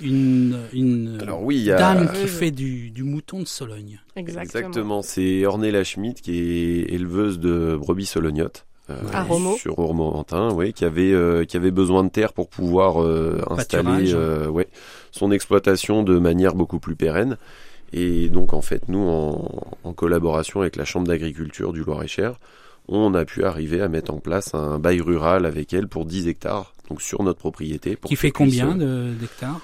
une, 0.00 0.58
une 0.72 1.18
Alors 1.22 1.42
oui, 1.42 1.56
il 1.56 1.62
y 1.64 1.72
a 1.72 1.76
dame 1.78 2.08
qui 2.12 2.22
oui. 2.24 2.28
fait 2.28 2.50
du, 2.50 2.90
du 2.90 3.02
mouton 3.04 3.40
de 3.40 3.46
Sologne. 3.46 4.00
exactement. 4.16 4.42
Exactement, 4.42 5.02
c'est 5.02 5.46
Ornella 5.46 5.84
Schmidt 5.84 6.20
qui 6.22 6.38
est 6.38 6.92
éleveuse 6.92 7.38
de 7.38 7.76
brebis 7.80 8.06
solognottes. 8.06 8.66
euh, 8.90 9.00
À 9.12 9.22
Romo. 9.22 9.56
Sur 9.56 9.74
Romorantin, 9.74 10.52
oui, 10.52 10.72
qui 10.72 10.84
avait 10.84 11.12
euh, 11.12 11.44
qui 11.44 11.56
avait 11.56 11.70
besoin 11.70 12.04
de 12.04 12.10
terre 12.10 12.32
pour 12.32 12.48
pouvoir 12.48 13.02
euh, 13.02 13.40
installer 13.50 14.12
euh, 14.14 14.48
ouais, 14.48 14.68
son 15.12 15.30
exploitation 15.30 16.02
de 16.02 16.18
manière 16.18 16.54
beaucoup 16.54 16.80
plus 16.80 16.96
pérenne. 16.96 17.36
Et 17.92 18.28
donc 18.28 18.52
en 18.52 18.60
fait, 18.62 18.88
nous, 18.88 19.06
en, 19.08 19.48
en 19.84 19.92
collaboration 19.92 20.60
avec 20.60 20.74
la 20.76 20.84
Chambre 20.84 21.06
d'agriculture 21.06 21.72
du 21.72 21.84
Loir-et-Cher, 21.84 22.40
on 22.88 23.14
a 23.14 23.24
pu 23.24 23.44
arriver 23.44 23.80
à 23.80 23.88
mettre 23.88 24.12
en 24.12 24.18
place 24.18 24.52
un 24.54 24.78
bail 24.80 25.00
rural 25.00 25.46
avec 25.46 25.72
elle 25.72 25.86
pour 25.88 26.04
10 26.04 26.26
hectares, 26.28 26.74
donc 26.90 27.00
sur 27.00 27.22
notre 27.22 27.38
propriété. 27.38 27.94
Pour 27.96 28.08
Qui 28.10 28.16
fait 28.16 28.32
combien 28.32 28.74
de- 28.74 29.12
d'hectares? 29.18 29.60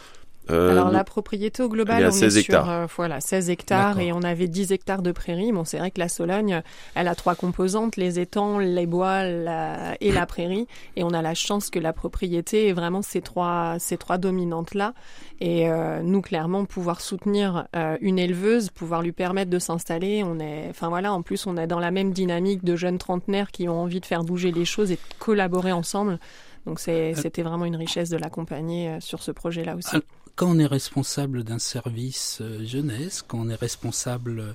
Euh, 0.52 0.70
Alors 0.70 0.86
nous- 0.86 0.92
la 0.92 1.04
propriété 1.04 1.62
au 1.62 1.68
global, 1.68 2.06
on 2.06 2.10
16 2.10 2.36
est 2.36 2.40
hectares. 2.40 2.64
sur 2.64 2.72
euh, 2.72 2.86
voilà 2.96 3.20
16 3.20 3.50
hectares 3.50 3.98
et 4.00 4.12
on 4.12 4.22
avait 4.22 4.48
10 4.48 4.72
hectares 4.72 5.02
de 5.02 5.12
prairie. 5.12 5.52
Bon, 5.52 5.64
c'est 5.64 5.78
vrai 5.78 5.90
que 5.90 5.98
la 6.00 6.08
Sologne, 6.08 6.62
elle 6.94 7.08
a 7.08 7.14
trois 7.14 7.34
composantes 7.34 7.96
les 7.96 8.18
étangs, 8.20 8.58
les 8.58 8.86
bois 8.86 9.24
la- 9.24 9.96
et 10.00 10.12
la 10.12 10.26
prairie. 10.26 10.66
Et 10.96 11.04
on 11.04 11.10
a 11.10 11.22
la 11.22 11.34
chance 11.34 11.70
que 11.70 11.78
la 11.78 11.92
propriété 11.92 12.68
est 12.68 12.72
vraiment 12.72 13.02
ces 13.02 13.20
trois 13.20 13.76
ces 13.78 13.96
trois 13.96 14.18
dominantes 14.18 14.74
là. 14.74 14.94
Et 15.40 15.68
euh, 15.70 16.00
nous 16.02 16.20
clairement 16.20 16.64
pouvoir 16.66 17.00
soutenir 17.00 17.66
euh, 17.74 17.96
une 18.00 18.18
éleveuse, 18.18 18.68
pouvoir 18.70 19.00
lui 19.02 19.12
permettre 19.12 19.50
de 19.50 19.58
s'installer. 19.58 20.22
On 20.22 20.38
est, 20.38 20.66
enfin 20.68 20.88
voilà, 20.88 21.12
en 21.14 21.22
plus 21.22 21.46
on 21.46 21.56
est 21.56 21.66
dans 21.66 21.78
la 21.80 21.90
même 21.90 22.12
dynamique 22.12 22.62
de 22.64 22.76
jeunes 22.76 22.98
trentenaires 22.98 23.50
qui 23.50 23.68
ont 23.68 23.80
envie 23.80 24.00
de 24.00 24.06
faire 24.06 24.22
bouger 24.22 24.52
les 24.52 24.64
choses 24.66 24.90
et 24.90 24.96
de 24.96 25.00
collaborer 25.18 25.72
ensemble. 25.72 26.18
Donc 26.66 26.78
c'était 26.78 27.42
vraiment 27.42 27.64
une 27.64 27.76
richesse 27.76 28.10
de 28.10 28.18
l'accompagner 28.18 28.98
sur 29.00 29.22
ce 29.22 29.30
projet-là 29.30 29.76
aussi. 29.76 29.96
Quand 30.36 30.50
on 30.50 30.58
est 30.58 30.66
responsable 30.66 31.44
d'un 31.44 31.58
service 31.58 32.38
euh, 32.40 32.64
jeunesse, 32.64 33.22
quand 33.26 33.38
on 33.38 33.48
est 33.48 33.54
responsable 33.54 34.54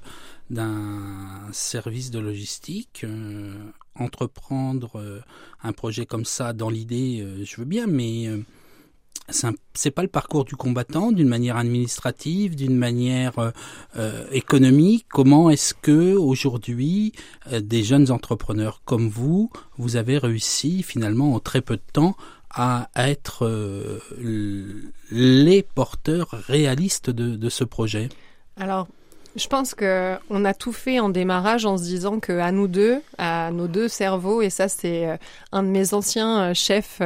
d'un 0.50 1.48
service 1.52 2.12
de 2.12 2.20
logistique, 2.20 3.02
euh, 3.04 3.54
entreprendre 3.96 5.00
euh, 5.00 5.22
un 5.64 5.74
projet 5.74 6.06
comme 6.06 6.26
ça 6.26 6.54
dans 6.54 6.70
l'idée, 6.70 7.26
je 7.44 7.58
veux 7.58 7.66
bien, 7.66 7.88
mais 7.88 8.30
c'est 9.74 9.92
pas 9.92 10.04
le 10.04 10.08
parcours 10.08 10.46
du 10.46 10.56
combattant 10.56 11.12
d'une 11.12 11.28
manière 11.28 11.58
administrative, 11.58 12.56
d'une 12.56 12.78
manière 12.78 13.52
économique. 14.32 15.08
Comment 15.10 15.50
est-ce 15.50 15.74
que 15.74 16.14
aujourd'hui 16.14 17.14
des 17.52 17.84
jeunes 17.84 18.12
entrepreneurs 18.12 18.84
comme 18.86 19.10
vous, 19.10 19.50
vous 19.78 19.96
avez 19.96 20.20
réussi 20.20 20.84
finalement 20.84 21.34
en 21.34 21.40
très 21.40 21.62
peu 21.62 21.78
de 21.78 21.92
temps 21.92 22.16
à 22.56 22.88
être 22.96 23.46
euh, 23.46 24.00
les 25.12 25.62
porteurs 25.62 26.30
réalistes 26.48 27.10
de, 27.10 27.50
ce 27.50 27.64
projet. 27.66 28.10
Alors, 28.58 28.88
je 29.36 29.48
pense 29.48 29.76
que 29.76 30.16
on 30.30 30.46
a 30.46 30.54
tout 30.54 30.72
fait 30.72 31.02
en 31.02 31.10
démarrage 31.10 31.66
en 31.66 31.78
se 31.78 31.84
disant 31.84 32.20
que 32.22 32.40
à 32.40 32.54
nous 32.54 32.70
deux, 32.70 33.02
à 33.18 33.52
nos 33.52 33.68
deux 33.68 33.90
cerveaux, 33.90 34.42
et 34.42 34.50
ça 34.50 34.70
c'est 34.70 35.08
euh, 35.08 35.18
un 35.52 35.64
de 35.64 35.68
mes 35.68 35.94
anciens 35.94 36.52
euh, 36.52 36.54
chefs 36.54 37.02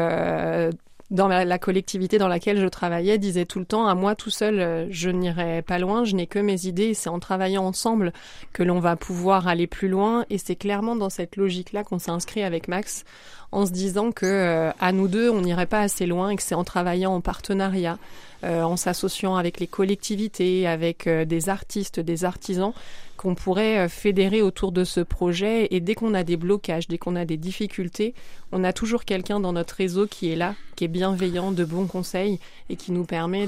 dans 1.12 1.28
la, 1.28 1.46
la 1.46 1.58
collectivité 1.58 2.18
dans 2.18 2.28
laquelle 2.28 2.60
je 2.60 2.68
travaillais, 2.68 3.18
disait 3.18 3.46
tout 3.46 3.60
le 3.60 3.66
temps 3.66 3.88
à 3.88 3.96
moi 3.96 4.16
tout 4.16 4.30
seul, 4.30 4.60
euh, 4.60 4.88
je 4.90 5.10
n'irai 5.10 5.62
pas 5.62 5.80
loin, 5.80 6.04
je 6.04 6.16
n'ai 6.16 6.28
que 6.28 6.40
mes 6.40 6.66
idées. 6.66 6.94
C'est 6.94 7.10
en 7.10 7.20
travaillant 7.20 7.66
ensemble 7.66 8.14
que 8.54 8.64
l'on 8.64 8.80
va 8.80 8.96
pouvoir 8.96 9.48
aller 9.48 9.68
plus 9.68 9.88
loin. 9.88 10.26
Et 10.30 10.38
c'est 10.38 10.56
clairement 10.56 10.96
dans 10.96 11.10
cette 11.10 11.36
logique-là 11.36 11.84
qu'on 11.84 12.00
s'est 12.00 12.12
inscrit 12.12 12.44
avec 12.44 12.68
Max, 12.68 13.06
en 13.52 13.66
se 13.66 13.72
disant 13.72 14.12
que 14.12 14.26
euh, 14.26 14.72
à 14.80 14.92
nous 14.92 15.08
deux, 15.08 15.30
on 15.30 15.42
n'irait 15.42 15.66
pas 15.66 15.82
assez 15.82 16.06
loin 16.06 16.30
et 16.30 16.36
que 16.36 16.44
c'est 16.44 16.56
en 16.56 16.64
travaillant 16.64 17.14
en 17.16 17.22
partenariat 17.22 17.98
euh, 18.46 18.64
en 18.64 18.78
s'associant 18.78 19.36
avec 19.36 19.60
les 19.60 19.68
collectivités, 19.68 20.66
avec 20.66 21.08
euh, 21.08 21.26
des 21.26 21.50
artistes, 21.50 22.00
des 22.00 22.24
artisans, 22.24 22.72
qu'on 23.20 23.36
pourrait 23.36 23.80
euh, 23.80 23.90
fédérer 23.90 24.42
autour 24.42 24.72
de 24.72 24.86
ce 24.86 25.02
projet. 25.02 25.68
Et 25.72 25.82
dès 25.82 25.94
qu'on 25.94 26.14
a 26.14 26.24
des 26.24 26.38
blocages, 26.38 26.88
dès 26.88 26.98
qu'on 26.98 27.18
a 27.18 27.26
des 27.26 27.36
difficultés, 27.36 28.14
on 28.54 28.64
a 28.64 28.72
toujours 28.72 29.04
quelqu'un 29.04 29.42
dans 29.42 29.52
notre 29.52 29.76
réseau 29.76 30.08
qui 30.08 30.32
est 30.32 30.38
là, 30.38 30.56
qui 30.78 30.86
est 30.86 30.88
bienveillant, 30.88 31.52
de 31.52 31.66
bons 31.66 31.86
conseils 31.86 32.40
et 32.70 32.78
qui 32.78 32.94
nous 32.94 33.04
permet 33.04 33.46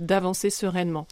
d'avancer 0.00 0.50
sereinement. 0.50 1.08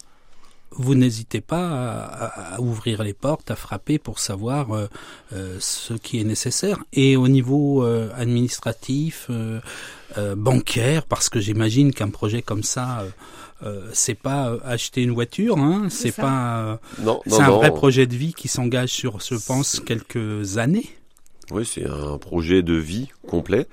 vous 0.71 0.95
n'hésitez 0.95 1.41
pas 1.41 1.67
à, 1.67 2.61
ouvrir 2.61 3.03
les 3.03 3.15
portes, 3.15 3.51
à 3.51 3.57
frapper 3.57 3.99
pour 3.99 4.21
savoir 4.21 4.73
euh, 4.73 4.87
euh, 5.33 5.57
ce 5.59 5.95
qui 5.95 6.21
est 6.21 6.25
nécessaire. 6.25 6.85
Et 6.93 7.17
au 7.17 7.27
niveau 7.27 7.83
administratif, 8.15 9.29
bancaire, 10.37 11.05
parce 11.07 11.29
que 11.29 11.41
j'imagine 11.41 11.93
qu'un 11.93 12.11
projet 12.11 12.43
comme 12.43 12.63
ça, 12.63 13.05
euh, 13.63 13.89
c'est 13.93 14.15
pas 14.15 14.51
euh, 14.51 14.59
acheter 14.65 15.03
une 15.03 15.13
voiture, 15.13 15.59
hein, 15.59 15.87
c'est 15.91 16.15
pas. 16.15 16.59
euh, 16.65 16.77
Non, 17.01 17.21
non, 17.27 17.37
c'est 17.37 17.43
un 17.43 17.49
non. 17.49 17.57
vrai 17.57 17.73
projet 17.73 18.07
de 18.07 18.15
vie 18.15 18.35
qui 18.35 18.49
s'engage 18.49 18.91
sur, 18.91 19.21
je 19.21 19.35
pense, 19.37 19.81
quelques 19.81 20.59
années. 20.59 20.89
Oui, 21.51 21.65
c'est 21.65 21.87
un 21.87 22.19
projet 22.19 22.63
de 22.63 22.75
vie 22.75 23.09
complet. 23.27 23.67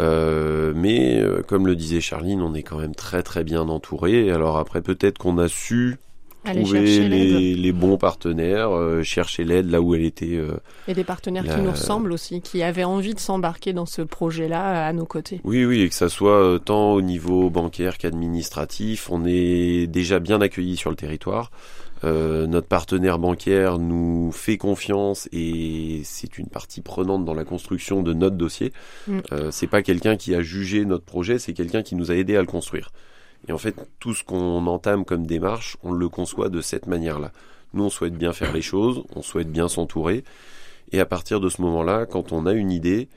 Euh, 0.00 0.72
mais 0.76 1.20
euh, 1.20 1.42
comme 1.42 1.66
le 1.66 1.74
disait 1.76 2.00
Charline, 2.00 2.42
on 2.42 2.52
est 2.54 2.62
quand 2.62 2.78
même 2.78 2.94
très 2.94 3.22
très 3.22 3.44
bien 3.44 3.68
entouré. 3.68 4.30
Alors 4.30 4.58
après, 4.58 4.82
peut-être 4.82 5.18
qu'on 5.18 5.38
a 5.38 5.48
su 5.48 5.96
trouver 6.44 7.08
les, 7.08 7.54
les 7.54 7.72
bons 7.72 7.96
partenaires, 7.96 8.70
euh, 8.70 9.02
chercher 9.02 9.44
l'aide 9.44 9.70
là 9.70 9.80
où 9.80 9.94
elle 9.94 10.04
était. 10.04 10.36
euh, 10.36 10.58
Et 10.88 10.94
des 10.94 11.04
partenaires 11.04 11.44
qui 11.44 11.60
nous 11.60 11.70
ressemblent 11.70 12.12
aussi, 12.12 12.40
qui 12.40 12.62
avaient 12.62 12.84
envie 12.84 13.14
de 13.14 13.20
s'embarquer 13.20 13.72
dans 13.72 13.86
ce 13.86 14.02
projet-là 14.02 14.86
à 14.86 14.92
nos 14.92 15.06
côtés. 15.06 15.40
Oui, 15.44 15.64
oui, 15.64 15.80
et 15.82 15.88
que 15.88 15.94
ça 15.94 16.08
soit 16.08 16.38
euh, 16.42 16.58
tant 16.58 16.92
au 16.92 17.00
niveau 17.02 17.50
bancaire 17.50 17.98
qu'administratif, 17.98 19.10
on 19.10 19.24
est 19.26 19.86
déjà 19.86 20.18
bien 20.18 20.40
accueillis 20.40 20.76
sur 20.76 20.90
le 20.90 20.96
territoire. 20.96 21.50
Euh, 22.02 22.46
notre 22.46 22.66
partenaire 22.66 23.18
bancaire 23.18 23.78
nous 23.78 24.30
fait 24.30 24.58
confiance 24.58 25.26
et 25.32 26.02
c'est 26.04 26.36
une 26.38 26.48
partie 26.48 26.82
prenante 26.82 27.24
dans 27.24 27.32
la 27.32 27.44
construction 27.44 28.02
de 28.02 28.12
notre 28.12 28.36
dossier. 28.36 28.72
Mm. 29.06 29.18
Euh, 29.32 29.48
c'est 29.50 29.68
pas 29.68 29.80
quelqu'un 29.82 30.16
qui 30.16 30.34
a 30.34 30.42
jugé 30.42 30.84
notre 30.84 31.04
projet, 31.04 31.38
c'est 31.38 31.54
quelqu'un 31.54 31.82
qui 31.82 31.94
nous 31.94 32.10
a 32.10 32.14
aidé 32.16 32.36
à 32.36 32.40
le 32.40 32.46
construire. 32.46 32.90
Et 33.48 33.52
en 33.52 33.58
fait, 33.58 33.76
tout 33.98 34.14
ce 34.14 34.24
qu'on 34.24 34.66
entame 34.66 35.04
comme 35.04 35.26
démarche, 35.26 35.76
on 35.82 35.92
le 35.92 36.08
conçoit 36.08 36.48
de 36.48 36.60
cette 36.60 36.86
manière-là. 36.86 37.32
Nous, 37.72 37.84
on 37.84 37.90
souhaite 37.90 38.14
bien 38.14 38.32
faire 38.32 38.52
les 38.52 38.62
choses, 38.62 39.04
on 39.14 39.22
souhaite 39.22 39.50
bien 39.50 39.68
s'entourer. 39.68 40.24
Et 40.92 41.00
à 41.00 41.06
partir 41.06 41.40
de 41.40 41.48
ce 41.48 41.60
moment-là, 41.62 42.06
quand 42.06 42.32
on 42.32 42.46
a 42.46 42.52
une 42.52 42.70
idée, 42.70 43.08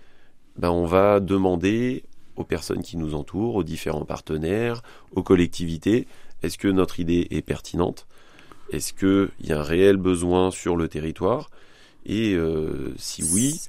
ben, 0.58 0.72
on 0.72 0.86
va 0.86 1.20
demander 1.20 2.04
aux 2.36 2.44
personnes 2.44 2.82
qui 2.82 2.98
nous 2.98 3.16
entourent, 3.16 3.56
aux 3.56 3.64
différents 3.64 4.06
partenaires, 4.06 4.82
aux 5.12 5.24
collectivités, 5.24 6.08
est-ce 6.44 6.58
que 6.58 6.68
notre 6.68 7.00
idée 7.00 7.28
est 7.32 7.42
pertinente? 7.42 8.08
Est-ce 8.72 8.94
qu'il 8.94 9.30
y 9.48 9.54
a 9.54 9.60
un 9.60 9.64
réel 9.64 9.98
besoin 9.98 10.52
sur 10.52 10.76
le 10.76 10.88
territoire? 10.88 11.50
Et 12.06 12.34
euh, 12.34 12.94
si 12.98 13.24
oui, 13.34 13.60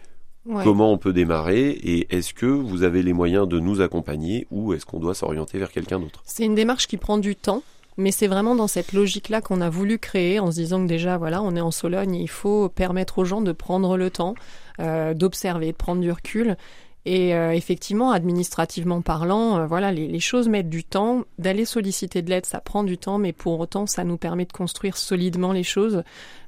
Ouais. 0.49 0.64
comment 0.64 0.90
on 0.90 0.97
peut 0.97 1.12
démarrer 1.12 1.69
Et 1.69 2.17
est-ce 2.17 2.33
que 2.33 2.47
vous 2.47 2.83
avez 2.83 3.02
les 3.02 3.12
moyens 3.12 3.47
de 3.47 3.61
nous 3.61 3.83
accompagner 3.83 4.47
ou 4.50 4.73
est-ce 4.73 4.87
qu'on 4.87 4.99
doit 4.99 5.14
s'orienter 5.14 5.59
vers 5.59 5.71
quelqu'un 5.71 6.00
d'autre? 6.00 6.23
C'est 6.25 6.45
une 6.45 6.55
démarche 6.55 6.87
qui 6.87 6.97
prend 6.97 7.19
du 7.19 7.37
temps, 7.37 7.62
mais 7.99 8.12
c'est 8.12 8.28
vraiment 8.28 8.55
dans 8.55 8.67
cette 8.67 8.95
logique-là 8.95 9.43
qu'on 9.43 9.61
a 9.61 9.69
voulu 9.69 9.99
créer 9.99 10.40
en 10.40 10.50
se 10.50 10.57
disant 10.57 10.83
que 10.83 10.88
déjà, 10.88 11.19
voilà, 11.19 11.43
on 11.43 11.55
est 11.55 11.61
en 11.61 11.71
Sologne, 11.71 12.14
il 12.14 12.31
faut 12.31 12.71
permettre 12.71 13.19
aux 13.19 13.25
gens 13.26 13.43
de 13.43 13.52
prendre 13.52 13.99
le 13.99 14.09
temps, 14.09 14.35
euh, 14.81 15.12
d'observer, 15.12 15.73
de 15.73 15.76
prendre 15.76 16.00
du 16.00 16.11
recul. 16.11 16.57
Et 17.05 17.35
euh, 17.35 17.52
effectivement, 17.52 18.11
administrativement 18.11 19.00
parlant, 19.00 19.59
euh, 19.59 19.67
voilà, 19.67 19.93
les, 19.93 20.21
choses 20.21 20.49
mettent 20.49 20.69
du 20.69 20.85
temps. 20.85 21.25
D'aller 21.38 21.64
solliciter 21.64 22.23
de 22.23 22.31
l'aide, 22.31 22.45
ça 22.45 22.61
prend 22.61 22.85
du 22.85 22.99
temps, 22.99 23.19
mais 23.19 23.33
pour 23.33 23.59
autant, 23.61 23.87
ça 23.87 24.05
nous 24.05 24.17
permet 24.17 24.45
de 24.45 24.52
construire 24.52 24.97
solidement 24.97 25.52
les 25.52 25.62
choses. 25.62 26.02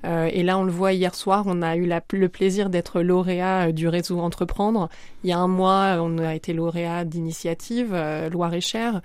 Euh, 0.04 0.28
et 0.33 0.42
là, 0.42 0.59
on 0.59 0.64
le 0.64 0.73
voit 0.73 0.92
hier 0.92 1.14
soir, 1.14 1.45
on 1.47 1.62
a 1.62 1.76
eu 1.76 1.90
le 2.12 2.28
plaisir 2.28 2.71
d'être 2.71 3.02
lauréat 3.02 3.69
euh, 3.69 3.73
du 3.73 3.88
réseau 3.88 4.21
Entreprendre. 4.21 4.88
Il 5.25 5.30
y 5.30 5.33
a 5.33 5.38
un 5.38 5.49
mois, 5.49 5.99
on 6.00 6.19
a 6.19 6.35
été 6.35 6.52
lauréat 6.52 7.04
d'initiative 7.04 7.90
euh, 7.92 8.30
Loire-et-Cher. 8.30 9.02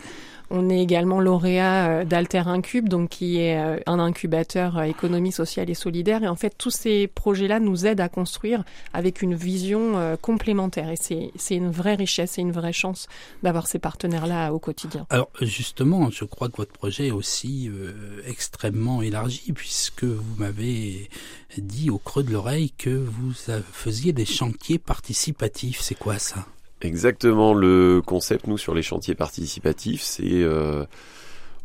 On 0.50 0.70
est 0.70 0.82
également 0.82 1.20
lauréat 1.20 1.90
euh, 1.90 2.06
d'Alter 2.06 2.44
Incube, 2.46 2.90
donc 2.90 3.10
qui 3.10 3.40
est 3.40 3.58
euh, 3.58 3.80
un 3.86 4.00
incubateur 4.00 4.78
euh, 4.78 4.84
économie 4.84 5.32
sociale 5.32 5.70
et 5.70 5.74
solidaire. 5.74 6.24
Et 6.24 6.28
en 6.28 6.36
fait, 6.36 6.54
tous 6.58 6.72
ces 6.72 7.08
projets-là 7.08 7.60
nous 7.60 7.86
aident 7.86 8.02
à 8.02 8.10
construire 8.10 8.64
avec 8.94 9.22
une 9.22 9.36
vision 9.36 10.18
complémentaire. 10.22 10.90
Et 10.90 10.96
c'est 11.36 11.56
une 11.56 11.72
vraie 11.72 11.96
richesse 11.96 12.38
et 12.38 12.42
une 12.42 12.52
vraie 12.52 12.74
chance 12.74 13.08
d'avoir 13.44 13.68
ces 13.68 13.80
partenaires-là 13.80 14.54
au 14.54 14.60
quotidien. 14.60 15.06
Alors 15.10 15.30
justement, 15.42 16.10
je 16.10 16.26
crois 16.26 16.50
que 16.50 16.58
votre 16.58 16.72
projet 16.72 17.08
est 17.08 17.12
aussi 17.12 17.70
extrêmement 18.26 19.02
élargi 19.02 19.52
puisque 19.54 20.04
vous 20.04 20.36
m'avez 20.38 21.10
dit 21.58 21.90
au 21.90 21.98
creux 21.98 22.24
de 22.24 22.32
l'oreille 22.32 22.72
que 22.72 22.90
vous 22.90 23.34
faisiez 23.72 24.14
des 24.14 24.26
chantiers 24.26 24.80
participatifs. 24.80 25.82
C'est 25.82 25.96
quoi 25.96 26.20
ça? 26.20 26.46
Exactement, 26.86 27.54
le 27.54 28.02
concept, 28.06 28.46
nous, 28.48 28.60
sur 28.60 28.76
les 28.76 28.84
chantiers 28.84 29.16
participatifs, 29.16 30.04
c'est 30.04 30.44
euh, 30.44 30.86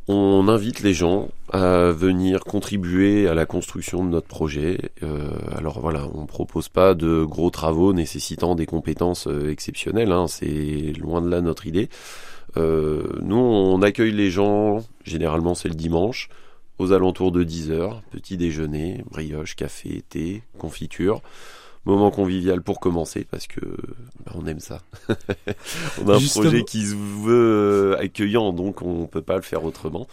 on 0.09 0.49
invite 0.49 0.81
les 0.81 0.95
gens 0.95 1.29
à 1.53 1.91
venir 1.93 2.41
contribuer 2.41 3.29
à 3.29 3.35
la 3.35 3.47
construction 3.47 4.03
de 4.03 4.09
notre 4.09 4.27
projet. 4.27 4.91
Euh, 5.03 5.31
alors 5.55 5.79
voilà, 5.81 6.07
on 6.15 6.27
propose 6.27 6.69
pas 6.69 6.95
de 6.95 7.23
gros 7.23 7.51
travaux 7.51 7.93
nécessitant 7.93 8.55
des 8.55 8.67
compétences 8.67 9.27
euh, 9.27 9.51
exceptionnelles, 9.51 10.13
hein, 10.13 10.27
c'est 10.27 10.95
loin 10.99 11.21
de 11.21 11.29
là 11.29 11.41
notre 11.43 11.67
idée. 11.67 11.91
Euh, 12.57 13.05
nous, 13.21 13.37
on 13.37 13.83
accueille 13.83 14.13
les 14.13 14.31
gens, 14.31 14.85
généralement 15.05 15.55
c'est 15.55 15.69
le 15.69 15.75
dimanche, 15.75 16.29
aux 16.79 16.93
alentours 16.93 17.31
de 17.31 17.45
10h, 17.45 18.01
petit 18.11 18.37
déjeuner, 18.37 19.05
brioche, 19.11 19.55
café, 19.55 20.03
thé, 20.09 20.43
confiture. 20.59 21.21
Moment 21.87 22.11
convivial 22.11 22.61
pour 22.61 22.79
commencer 22.79 23.27
parce 23.31 23.47
que 23.47 23.61
bah, 24.27 24.33
on 24.35 24.47
aime 24.47 24.61
ça. 24.61 24.83
on 26.05 26.09
a 26.09 26.17
un 26.17 26.19
Justement. 26.19 26.45
projet 26.45 26.63
qui 26.65 26.87
se 26.87 26.95
veut 26.95 27.95
euh, 27.95 27.99
accueillant 27.99 28.53
donc 28.53 28.83
on 28.83 29.07
peut 29.07 29.23
pas 29.23 29.37
le 29.37 29.43
faire 29.43 29.65
autrement. 29.65 30.07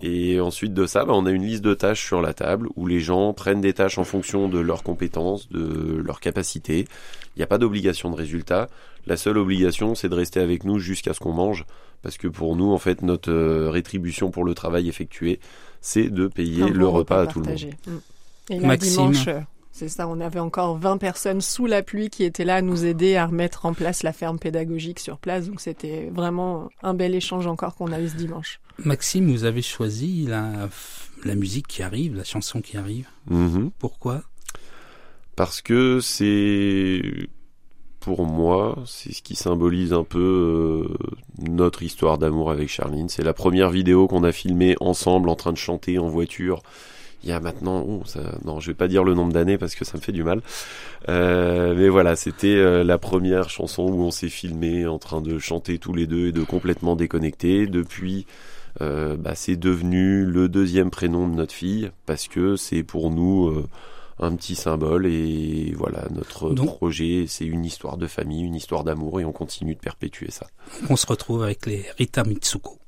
Et 0.00 0.40
ensuite 0.40 0.74
de 0.74 0.86
ça, 0.86 1.04
bah, 1.04 1.12
on 1.14 1.24
a 1.26 1.30
une 1.30 1.44
liste 1.44 1.62
de 1.62 1.72
tâches 1.72 2.04
sur 2.04 2.20
la 2.20 2.34
table 2.34 2.68
où 2.76 2.86
les 2.86 3.00
gens 3.00 3.32
prennent 3.32 3.60
des 3.60 3.72
tâches 3.72 3.98
en 3.98 4.04
fonction 4.04 4.48
de 4.48 4.58
leurs 4.58 4.82
compétences, 4.82 5.48
de 5.50 6.02
leurs 6.04 6.20
capacités. 6.20 6.86
Il 7.36 7.38
n'y 7.38 7.42
a 7.44 7.46
pas 7.46 7.58
d'obligation 7.58 8.10
de 8.10 8.16
résultat. 8.16 8.68
La 9.06 9.16
seule 9.16 9.38
obligation, 9.38 9.94
c'est 9.94 10.08
de 10.08 10.14
rester 10.14 10.40
avec 10.40 10.64
nous 10.64 10.78
jusqu'à 10.78 11.14
ce 11.14 11.20
qu'on 11.20 11.32
mange. 11.32 11.64
Parce 12.02 12.18
que 12.18 12.28
pour 12.28 12.56
nous, 12.56 12.70
en 12.70 12.78
fait, 12.78 13.02
notre 13.02 13.30
euh, 13.30 13.70
rétribution 13.70 14.30
pour 14.30 14.44
le 14.44 14.54
travail 14.54 14.88
effectué, 14.88 15.40
c'est 15.80 16.10
de 16.10 16.26
payer 16.26 16.68
le 16.68 16.86
repas 16.86 17.22
à 17.22 17.26
tout 17.26 17.40
le 17.40 17.48
monde. 17.48 17.60
Mm. 17.86 17.92
Et 18.50 18.60
là, 18.60 18.66
Maxime. 18.68 19.10
dimanche, 19.12 19.28
euh, 19.28 19.40
c'est 19.74 19.88
ça, 19.88 20.06
on 20.06 20.20
avait 20.20 20.38
encore 20.38 20.78
20 20.78 20.98
personnes 20.98 21.40
sous 21.40 21.66
la 21.66 21.82
pluie 21.82 22.08
qui 22.08 22.22
étaient 22.22 22.44
là 22.44 22.54
à 22.54 22.62
nous 22.62 22.84
aider 22.84 23.16
à 23.16 23.26
remettre 23.26 23.66
en 23.66 23.74
place 23.74 24.04
la 24.04 24.12
ferme 24.12 24.38
pédagogique 24.38 25.00
sur 25.00 25.18
place. 25.18 25.48
Donc 25.48 25.60
c'était 25.60 26.10
vraiment 26.14 26.70
un 26.84 26.94
bel 26.94 27.12
échange 27.12 27.48
encore 27.48 27.74
qu'on 27.74 27.90
a 27.90 28.00
eu 28.00 28.08
ce 28.08 28.14
dimanche. 28.14 28.60
Maxime, 28.78 29.32
vous 29.32 29.42
avez 29.42 29.62
choisi 29.62 30.26
la, 30.28 30.68
la 31.24 31.34
musique 31.34 31.66
qui 31.66 31.82
arrive, 31.82 32.14
la 32.14 32.22
chanson 32.22 32.60
qui 32.60 32.76
arrive. 32.76 33.08
Mhm. 33.28 33.72
Pourquoi? 33.80 34.22
Parce 35.34 35.60
que 35.60 35.98
c'est, 35.98 37.02
pour 37.98 38.26
moi, 38.26 38.78
c'est 38.86 39.12
ce 39.12 39.22
qui 39.22 39.34
symbolise 39.34 39.92
un 39.92 40.04
peu 40.04 40.86
euh, 40.88 40.96
notre 41.40 41.82
histoire 41.82 42.18
d'amour 42.18 42.52
avec 42.52 42.68
Charline. 42.68 43.08
C'est 43.08 43.24
la 43.24 43.34
première 43.34 43.70
vidéo 43.70 44.06
qu'on 44.06 44.22
a 44.22 44.30
filmée 44.30 44.76
ensemble 44.78 45.28
en 45.28 45.34
train 45.34 45.52
de 45.52 45.58
chanter 45.58 45.98
en 45.98 46.06
voiture. 46.06 46.62
Il 47.24 47.30
y 47.30 47.32
a 47.32 47.40
maintenant, 47.40 47.82
oh, 47.88 48.02
ça, 48.04 48.20
non, 48.44 48.60
je 48.60 48.66
vais 48.70 48.74
pas 48.74 48.86
dire 48.86 49.02
le 49.02 49.14
nombre 49.14 49.32
d'années 49.32 49.56
parce 49.56 49.74
que 49.74 49.86
ça 49.86 49.96
me 49.96 50.02
fait 50.02 50.12
du 50.12 50.22
mal. 50.22 50.42
Euh, 51.08 51.74
mais 51.74 51.88
voilà, 51.88 52.16
c'était 52.16 52.54
euh, 52.54 52.84
la 52.84 52.98
première 52.98 53.48
chanson 53.48 53.84
où 53.84 54.02
on 54.02 54.10
s'est 54.10 54.28
filmé 54.28 54.86
en 54.86 54.98
train 54.98 55.22
de 55.22 55.38
chanter 55.38 55.78
tous 55.78 55.94
les 55.94 56.06
deux 56.06 56.26
et 56.28 56.32
de 56.32 56.42
complètement 56.44 56.96
déconnecter. 56.96 57.66
Depuis, 57.66 58.26
euh, 58.82 59.16
bah, 59.16 59.34
c'est 59.34 59.56
devenu 59.56 60.26
le 60.26 60.50
deuxième 60.50 60.90
prénom 60.90 61.26
de 61.26 61.34
notre 61.34 61.54
fille 61.54 61.90
parce 62.04 62.28
que 62.28 62.56
c'est 62.56 62.82
pour 62.82 63.10
nous 63.10 63.64
un 64.20 64.36
petit 64.36 64.54
symbole 64.54 65.06
et 65.06 65.72
voilà 65.76 66.04
notre 66.10 66.50
Donc- 66.50 66.76
projet 66.76 67.24
c'est 67.26 67.46
une 67.46 67.64
histoire 67.64 67.96
de 67.96 68.06
famille 68.06 68.44
une 68.44 68.54
histoire 68.54 68.84
d'amour 68.84 69.18
et 69.20 69.24
on 69.24 69.32
continue 69.32 69.74
de 69.74 69.80
perpétuer 69.80 70.30
ça 70.30 70.46
On 70.88 70.94
se 70.94 71.04
retrouve 71.06 71.42
avec 71.42 71.66
les 71.66 71.84
Rita 71.98 72.22
Mitsuko. 72.22 72.78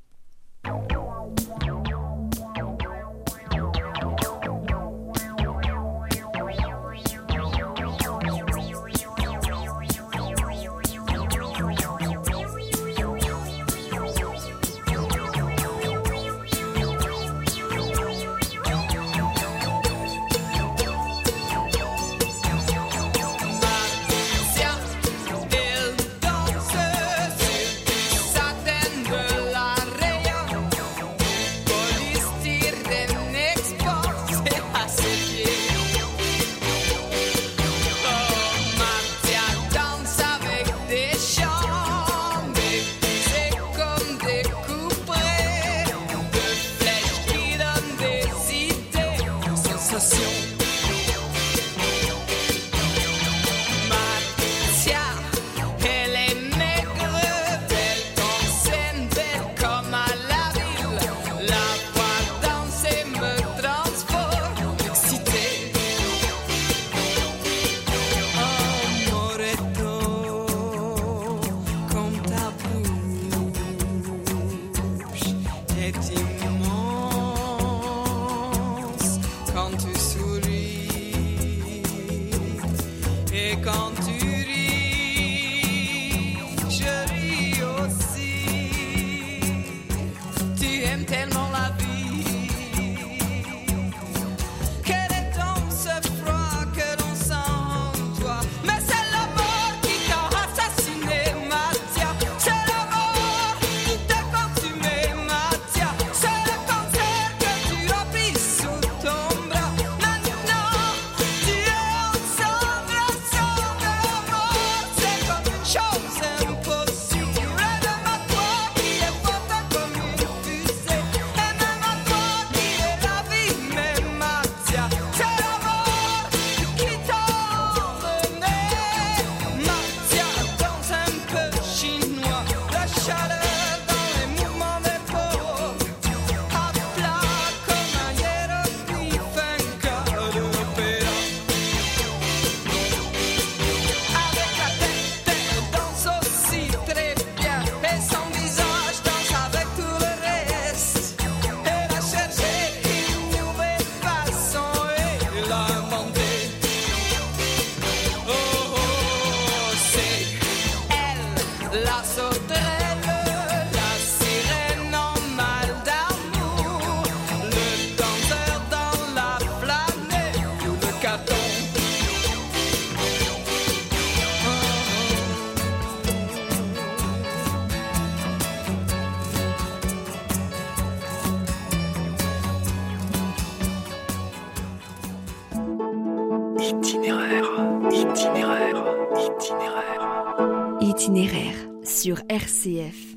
Sur 191.85 192.19
RCF. 192.27 193.15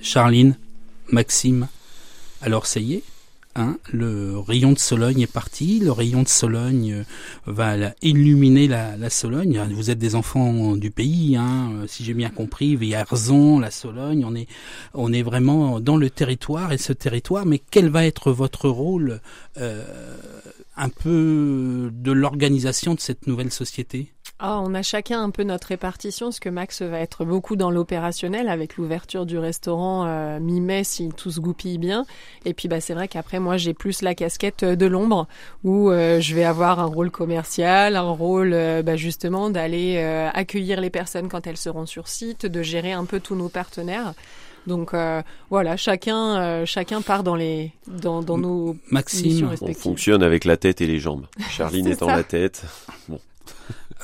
Charline, 0.00 0.56
Maxime. 1.10 1.68
Alors 2.40 2.64
ça 2.64 2.80
y 2.80 2.94
est, 2.94 3.02
hein, 3.54 3.76
le 3.92 4.38
rayon 4.38 4.72
de 4.72 4.78
Sologne 4.78 5.20
est 5.20 5.30
parti. 5.30 5.78
Le 5.80 5.92
rayon 5.92 6.22
de 6.22 6.28
Sologne 6.28 6.92
euh, 6.94 7.04
va 7.44 7.76
illuminer 8.00 8.66
la, 8.66 9.10
Sologne. 9.10 9.60
Vous 9.74 9.90
êtes 9.90 9.98
des 9.98 10.14
enfants 10.14 10.74
du 10.74 10.90
pays, 10.90 11.36
hein, 11.36 11.72
euh, 11.74 11.86
si 11.86 12.02
j'ai 12.02 12.14
bien 12.14 12.30
compris. 12.30 12.76
Vierzon, 12.76 13.58
la 13.58 13.70
Sologne, 13.70 14.24
on 14.26 14.34
est, 14.34 14.48
on 14.94 15.12
est 15.12 15.22
vraiment 15.22 15.80
dans 15.80 15.98
le 15.98 16.08
territoire 16.08 16.72
et 16.72 16.78
ce 16.78 16.94
territoire. 16.94 17.44
Mais 17.44 17.60
quel 17.70 17.90
va 17.90 18.06
être 18.06 18.32
votre 18.32 18.70
rôle, 18.70 19.20
euh, 19.58 19.84
un 20.78 20.88
peu 20.88 21.90
de 21.92 22.10
l'organisation 22.10 22.94
de 22.94 23.00
cette 23.00 23.26
nouvelle 23.26 23.52
société? 23.52 24.12
Ah, 24.44 24.60
on 24.60 24.74
a 24.74 24.82
chacun 24.82 25.22
un 25.22 25.30
peu 25.30 25.44
notre 25.44 25.68
répartition, 25.68 26.26
parce 26.26 26.40
que 26.40 26.48
Max 26.48 26.82
va 26.82 26.98
être 26.98 27.24
beaucoup 27.24 27.54
dans 27.54 27.70
l'opérationnel 27.70 28.48
avec 28.48 28.76
l'ouverture 28.76 29.24
du 29.24 29.38
restaurant 29.38 30.04
euh, 30.04 30.40
mi-mai 30.40 30.82
si 30.82 31.10
tout 31.16 31.30
se 31.30 31.38
goupille 31.38 31.78
bien. 31.78 32.04
Et 32.44 32.52
puis 32.52 32.66
bah 32.66 32.80
c'est 32.80 32.92
vrai 32.92 33.06
qu'après 33.06 33.38
moi 33.38 33.56
j'ai 33.56 33.72
plus 33.72 34.02
la 34.02 34.16
casquette 34.16 34.64
de 34.64 34.86
l'ombre 34.86 35.28
où 35.62 35.90
euh, 35.90 36.20
je 36.20 36.34
vais 36.34 36.42
avoir 36.42 36.80
un 36.80 36.86
rôle 36.86 37.12
commercial, 37.12 37.94
un 37.94 38.10
rôle 38.10 38.52
euh, 38.52 38.82
bah, 38.82 38.96
justement 38.96 39.48
d'aller 39.48 39.98
euh, 39.98 40.28
accueillir 40.34 40.80
les 40.80 40.90
personnes 40.90 41.28
quand 41.28 41.46
elles 41.46 41.56
seront 41.56 41.86
sur 41.86 42.08
site, 42.08 42.44
de 42.44 42.62
gérer 42.62 42.90
un 42.90 43.04
peu 43.04 43.20
tous 43.20 43.36
nos 43.36 43.48
partenaires. 43.48 44.12
Donc 44.66 44.92
euh, 44.92 45.22
voilà, 45.50 45.76
chacun 45.76 46.36
euh, 46.36 46.66
chacun 46.66 47.00
part 47.00 47.22
dans 47.22 47.36
les 47.36 47.70
dans, 47.86 48.22
dans 48.22 48.38
nos 48.38 48.76
missions 48.90 49.48
Maxime, 49.50 49.56
On 49.60 49.74
fonctionne 49.74 50.24
avec 50.24 50.44
la 50.44 50.56
tête 50.56 50.80
et 50.80 50.86
les 50.88 50.98
jambes. 50.98 51.26
Charline 51.48 51.86
étant 51.88 52.08
ça. 52.08 52.16
la 52.16 52.24
tête. 52.24 52.64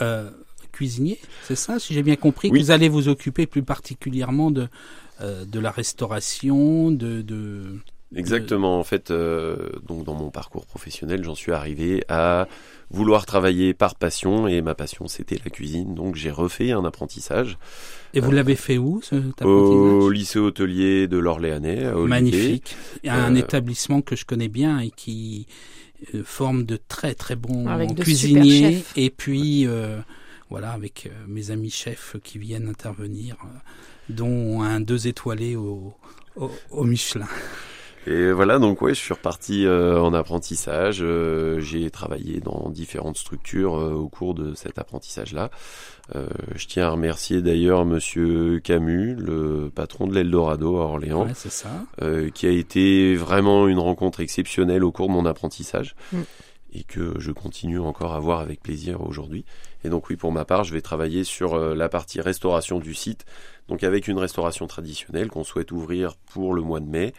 Euh, 0.02 0.30
cuisinier, 0.72 1.18
c'est 1.44 1.56
ça, 1.56 1.78
si 1.78 1.94
j'ai 1.94 2.02
bien 2.02 2.16
compris, 2.16 2.50
Oui. 2.50 2.58
que 2.58 2.64
vous 2.64 2.70
allez 2.70 2.88
vous 2.88 3.08
occuper 3.08 3.46
plus 3.46 3.62
particulièrement 3.62 4.50
de, 4.50 4.68
euh, 5.20 5.44
de 5.44 5.60
la 5.60 5.70
restauration, 5.70 6.90
de... 6.90 7.22
de... 7.22 7.78
Exactement. 8.16 8.78
En 8.78 8.84
fait, 8.84 9.10
euh, 9.10 9.68
donc 9.86 10.04
dans 10.04 10.14
mon 10.14 10.30
parcours 10.30 10.64
professionnel, 10.64 11.22
j'en 11.24 11.34
suis 11.34 11.52
arrivé 11.52 12.04
à 12.08 12.48
vouloir 12.90 13.26
travailler 13.26 13.74
par 13.74 13.96
passion 13.96 14.48
et 14.48 14.62
ma 14.62 14.74
passion 14.74 15.08
c'était 15.08 15.38
la 15.44 15.50
cuisine. 15.50 15.94
Donc 15.94 16.14
j'ai 16.14 16.30
refait 16.30 16.70
un 16.70 16.86
apprentissage 16.86 17.58
Et 18.14 18.20
vous 18.20 18.30
l'avez 18.30 18.56
fait 18.56 18.78
où, 18.78 19.02
cet 19.02 19.42
au 19.42 20.08
lycée 20.08 20.38
hôtelier 20.38 21.06
de 21.06 21.18
l'Orléanais. 21.18 21.92
Magnifique. 21.92 22.76
Il 23.02 23.08
y 23.08 23.10
a 23.10 23.22
un 23.22 23.34
établissement 23.34 24.00
que 24.00 24.16
je 24.16 24.24
connais 24.24 24.48
bien 24.48 24.78
et 24.78 24.90
qui 24.90 25.46
forme 26.24 26.64
de 26.64 26.78
très 26.88 27.14
très 27.14 27.36
bons 27.36 27.94
cuisiniers. 27.94 28.84
Et 28.96 29.10
puis, 29.10 29.66
euh, 29.66 29.98
voilà, 30.50 30.72
avec 30.72 31.06
euh, 31.06 31.24
mes 31.26 31.50
amis 31.50 31.70
chefs 31.70 32.16
qui 32.22 32.38
viennent 32.38 32.68
intervenir, 32.68 33.36
euh, 33.44 33.48
dont 34.08 34.62
un 34.62 34.80
deux 34.80 35.06
étoilé 35.06 35.56
au, 35.56 35.94
au, 36.36 36.50
au 36.70 36.84
Michelin. 36.84 37.28
Et 38.06 38.32
voilà, 38.32 38.58
donc 38.58 38.80
ouais, 38.80 38.94
je 38.94 39.00
suis 39.00 39.12
reparti 39.12 39.66
euh, 39.66 40.00
en 40.00 40.14
apprentissage. 40.14 40.98
Euh, 41.02 41.60
j'ai 41.60 41.90
travaillé 41.90 42.40
dans 42.40 42.70
différentes 42.70 43.18
structures 43.18 43.76
euh, 43.76 43.92
au 43.92 44.08
cours 44.08 44.34
de 44.34 44.54
cet 44.54 44.78
apprentissage-là. 44.78 45.50
Euh, 46.14 46.26
je 46.54 46.66
tiens 46.66 46.86
à 46.86 46.90
remercier 46.90 47.42
d'ailleurs 47.42 47.84
Monsieur 47.84 48.60
Camus, 48.60 49.14
le 49.14 49.70
patron 49.74 50.06
de 50.06 50.14
l'Eldorado 50.14 50.78
à 50.78 50.84
Orléans, 50.84 51.26
Ouais, 51.26 51.32
c'est 51.34 51.50
ça. 51.52 51.68
euh, 52.00 52.30
qui 52.30 52.46
a 52.46 52.50
été 52.50 53.14
vraiment 53.14 53.68
une 53.68 53.78
rencontre 53.78 54.20
exceptionnelle 54.20 54.84
au 54.84 54.92
cours 54.92 55.08
de 55.08 55.12
mon 55.12 55.26
apprentissage 55.26 55.94
Mm. 56.12 56.20
et 56.72 56.84
que 56.84 57.14
je 57.18 57.30
continue 57.32 57.78
encore 57.78 58.14
à 58.14 58.20
voir 58.20 58.40
avec 58.40 58.62
plaisir 58.62 59.02
aujourd'hui. 59.02 59.44
Et 59.84 59.90
donc 59.90 60.08
oui, 60.08 60.16
pour 60.16 60.32
ma 60.32 60.46
part, 60.46 60.64
je 60.64 60.72
vais 60.72 60.80
travailler 60.80 61.24
sur 61.24 61.58
la 61.58 61.88
partie 61.90 62.20
restauration 62.22 62.78
du 62.78 62.94
site, 62.94 63.26
donc 63.68 63.84
avec 63.84 64.08
une 64.08 64.18
restauration 64.18 64.66
traditionnelle 64.66 65.28
qu'on 65.28 65.44
souhaite 65.44 65.72
ouvrir 65.72 66.14
pour 66.32 66.54
le 66.54 66.62
mois 66.62 66.80
de 66.80 66.86
mai 66.88 67.12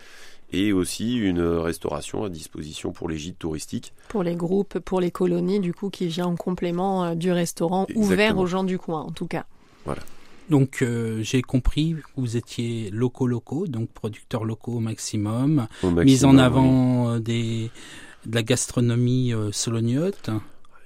et 0.51 0.73
aussi 0.73 1.15
une 1.15 1.41
restauration 1.41 2.23
à 2.23 2.29
disposition 2.29 2.91
pour 2.91 3.09
les 3.09 3.17
gîtes 3.17 3.39
touristiques. 3.39 3.93
Pour 4.07 4.23
les 4.23 4.35
groupes, 4.35 4.79
pour 4.79 4.99
les 5.01 5.11
colonies, 5.11 5.59
du 5.59 5.73
coup, 5.73 5.89
qui 5.89 6.07
vient 6.07 6.27
en 6.27 6.35
complément 6.35 7.05
euh, 7.05 7.15
du 7.15 7.31
restaurant, 7.31 7.85
ouvert 7.95 8.37
aux 8.37 8.47
gens 8.47 8.63
du 8.63 8.77
coin, 8.79 9.01
en 9.01 9.11
tout 9.11 9.27
cas. 9.27 9.45
Donc 10.49 10.81
euh, 10.81 11.21
j'ai 11.21 11.41
compris 11.41 11.95
que 11.95 12.21
vous 12.21 12.35
étiez 12.35 12.89
locaux 12.89 13.27
locaux, 13.27 13.67
donc 13.67 13.89
producteurs 13.89 14.45
locaux 14.45 14.73
au 14.73 14.79
maximum, 14.79 15.67
Au 15.83 15.91
mise 15.91 16.25
en 16.25 16.37
avant 16.37 17.09
euh, 17.09 17.19
des 17.19 17.69
de 18.25 18.35
la 18.35 18.43
gastronomie 18.43 19.33
euh, 19.33 19.51
solognote. 19.51 20.29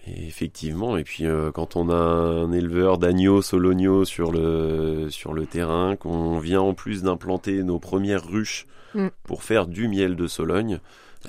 Et 0.06 0.28
effectivement, 0.28 0.98
et 0.98 1.04
puis 1.04 1.26
euh, 1.26 1.52
quand 1.52 1.76
on 1.76 1.90
a 1.90 1.96
un 1.96 2.52
éleveur 2.52 2.98
d'agneaux 2.98 3.42
solognos 3.42 4.06
sur 4.06 4.32
le 4.32 5.08
sur 5.10 5.34
le 5.34 5.46
terrain, 5.46 5.96
qu'on 5.96 6.40
vient 6.40 6.62
en 6.62 6.74
plus 6.74 7.04
d'implanter 7.04 7.64
nos 7.64 7.80
premières 7.80 8.26
ruches 8.26 8.68
Mm. 8.94 9.08
pour 9.24 9.44
faire 9.44 9.68
du 9.68 9.88
miel 9.88 10.16
de 10.16 10.28
Sologne, 10.28 10.80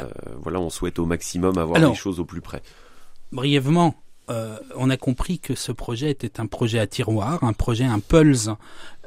euh, 0.00 0.08
voilà, 0.42 0.60
on 0.60 0.70
souhaite 0.70 0.98
au 0.98 1.06
maximum 1.06 1.56
avoir 1.58 1.78
Alors, 1.78 1.92
les 1.92 1.96
choses 1.96 2.20
au 2.20 2.24
plus 2.24 2.40
près. 2.40 2.62
Brièvement, 3.32 3.94
euh, 4.28 4.58
on 4.76 4.90
a 4.90 4.96
compris 4.96 5.38
que 5.38 5.54
ce 5.54 5.72
projet 5.72 6.10
était 6.10 6.40
un 6.40 6.46
projet 6.46 6.78
à 6.78 6.86
tiroir, 6.86 7.42
un 7.42 7.52
projet, 7.52 7.84
un 7.84 8.00
pulse 8.00 8.50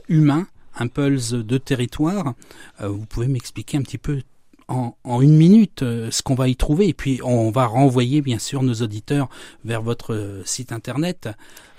humain, 0.07 0.47
un 0.75 0.87
pulse 0.87 1.31
de 1.31 1.57
territoire. 1.57 2.33
Euh, 2.81 2.87
vous 2.87 3.05
pouvez 3.05 3.27
m'expliquer 3.27 3.77
un 3.77 3.81
petit 3.81 3.97
peu 3.97 4.21
en, 4.67 4.95
en 5.03 5.21
une 5.21 5.35
minute 5.37 5.81
euh, 5.83 6.09
ce 6.11 6.21
qu'on 6.21 6.35
va 6.35 6.47
y 6.49 6.55
trouver 6.55 6.89
et 6.89 6.93
puis 6.93 7.19
on 7.23 7.51
va 7.51 7.65
renvoyer 7.65 8.21
bien 8.21 8.39
sûr 8.39 8.63
nos 8.63 8.73
auditeurs 8.75 9.29
vers 9.63 9.81
votre 9.81 10.13
euh, 10.13 10.41
site 10.45 10.71
internet. 10.71 11.29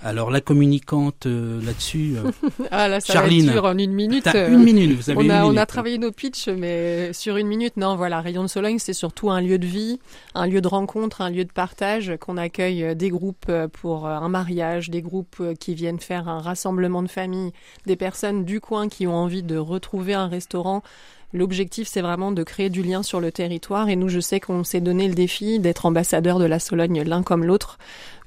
Alors 0.00 0.30
la 0.30 0.40
communicante 0.40 1.26
euh, 1.26 1.60
là-dessus, 1.64 2.14
euh, 2.16 2.30
Ah 2.70 2.86
là, 2.86 3.00
ça 3.00 3.14
Charline, 3.14 3.46
va 3.46 3.52
être 3.52 3.52
dur 3.60 3.64
en 3.64 3.76
une 3.78 3.92
minute. 3.92 4.26
une 4.32 4.62
minute, 4.62 4.92
vous 4.96 5.10
avez 5.10 5.18
on 5.18 5.22
une 5.22 5.30
a, 5.32 5.42
on 5.44 5.48
minute. 5.48 5.58
a 5.60 5.66
travaillé 5.66 5.98
nos 5.98 6.12
pitchs, 6.12 6.46
mais 6.48 7.12
sur 7.12 7.36
une 7.36 7.48
minute, 7.48 7.76
non, 7.76 7.96
voilà, 7.96 8.20
Rayon 8.20 8.42
de 8.44 8.48
Sologne, 8.48 8.78
c'est 8.78 8.92
surtout 8.92 9.28
un 9.30 9.40
lieu 9.40 9.58
de 9.58 9.66
vie, 9.66 9.98
un 10.36 10.46
lieu 10.46 10.60
de 10.60 10.68
rencontre, 10.68 11.20
un 11.20 11.30
lieu 11.30 11.44
de 11.44 11.50
partage, 11.52 12.12
qu'on 12.20 12.36
accueille 12.36 12.94
des 12.94 13.10
groupes 13.10 13.50
pour 13.72 14.06
un 14.06 14.28
mariage, 14.28 14.88
des 14.88 15.02
groupes 15.02 15.42
qui 15.58 15.74
viennent 15.74 15.98
faire 15.98 16.28
un 16.28 16.38
rassemblement 16.38 17.02
de 17.02 17.08
famille, 17.08 17.50
des 17.86 17.96
personnes 17.96 18.44
du 18.44 18.60
coin 18.60 18.88
qui 18.88 19.08
ont 19.08 19.16
envie 19.16 19.42
de 19.42 19.56
retrouver 19.56 20.14
un 20.14 20.28
restaurant 20.28 20.82
L'objectif, 21.34 21.88
c'est 21.88 22.00
vraiment 22.00 22.32
de 22.32 22.42
créer 22.42 22.70
du 22.70 22.82
lien 22.82 23.02
sur 23.02 23.20
le 23.20 23.30
territoire. 23.30 23.88
Et 23.88 23.96
nous, 23.96 24.08
je 24.08 24.20
sais 24.20 24.40
qu'on 24.40 24.64
s'est 24.64 24.80
donné 24.80 25.08
le 25.08 25.14
défi 25.14 25.58
d'être 25.58 25.84
ambassadeur 25.84 26.38
de 26.38 26.46
la 26.46 26.58
Sologne 26.58 27.02
l'un 27.02 27.22
comme 27.22 27.44
l'autre, 27.44 27.78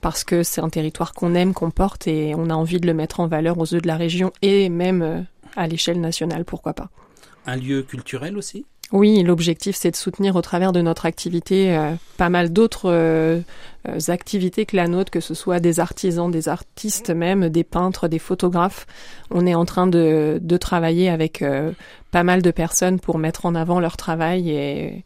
parce 0.01 0.23
que 0.23 0.43
c'est 0.43 0.61
un 0.61 0.69
territoire 0.69 1.13
qu'on 1.13 1.33
aime, 1.33 1.53
qu'on 1.53 1.71
porte, 1.71 2.07
et 2.07 2.35
on 2.35 2.49
a 2.49 2.53
envie 2.53 2.79
de 2.79 2.85
le 2.85 2.93
mettre 2.93 3.19
en 3.19 3.27
valeur 3.27 3.57
aux 3.57 3.65
yeux 3.65 3.81
de 3.81 3.87
la 3.87 3.97
région 3.97 4.31
et 4.41 4.69
même 4.69 5.01
euh, 5.01 5.21
à 5.55 5.67
l'échelle 5.67 5.99
nationale, 5.99 6.45
pourquoi 6.45 6.73
pas. 6.73 6.89
Un 7.47 7.55
lieu 7.55 7.81
culturel 7.81 8.37
aussi? 8.37 8.65
Oui, 8.91 9.23
l'objectif 9.23 9.75
c'est 9.75 9.91
de 9.91 9.95
soutenir 9.95 10.35
au 10.35 10.41
travers 10.41 10.71
de 10.73 10.81
notre 10.81 11.05
activité 11.05 11.75
euh, 11.77 11.93
pas 12.17 12.29
mal 12.29 12.51
d'autres 12.51 12.89
euh, 12.91 13.39
euh, 13.87 13.99
activités 14.09 14.65
que 14.65 14.75
la 14.75 14.87
nôtre, 14.87 15.11
que 15.11 15.21
ce 15.21 15.33
soit 15.33 15.59
des 15.59 15.79
artisans, 15.79 16.29
des 16.29 16.49
artistes 16.49 17.09
même, 17.09 17.49
des 17.49 17.63
peintres, 17.63 18.07
des 18.07 18.19
photographes. 18.19 18.85
On 19.29 19.45
est 19.47 19.55
en 19.55 19.65
train 19.65 19.87
de, 19.87 20.39
de 20.41 20.57
travailler 20.57 21.09
avec 21.09 21.41
euh, 21.41 21.71
pas 22.11 22.23
mal 22.23 22.41
de 22.41 22.51
personnes 22.51 22.99
pour 22.99 23.17
mettre 23.17 23.45
en 23.45 23.55
avant 23.55 23.79
leur 23.79 23.95
travail 23.95 24.49
et 24.49 25.03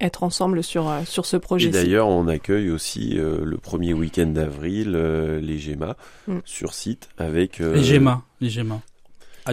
être 0.00 0.22
ensemble 0.22 0.62
sur, 0.62 0.92
sur 1.06 1.24
ce 1.26 1.36
projet. 1.36 1.68
Et 1.68 1.70
d'ailleurs, 1.70 2.08
on 2.08 2.28
accueille 2.28 2.70
aussi 2.70 3.18
euh, 3.18 3.44
le 3.44 3.56
premier 3.56 3.94
week-end 3.94 4.26
d'avril 4.26 4.92
euh, 4.94 5.40
les 5.40 5.58
GEMA 5.58 5.96
Mm. 6.26 6.38
sur 6.44 6.74
site 6.74 7.08
avec 7.18 7.60
euh, 7.60 7.74
Les 7.74 7.84
GEMA, 7.84 8.22
les 8.40 8.50
GEMA. 8.50 8.80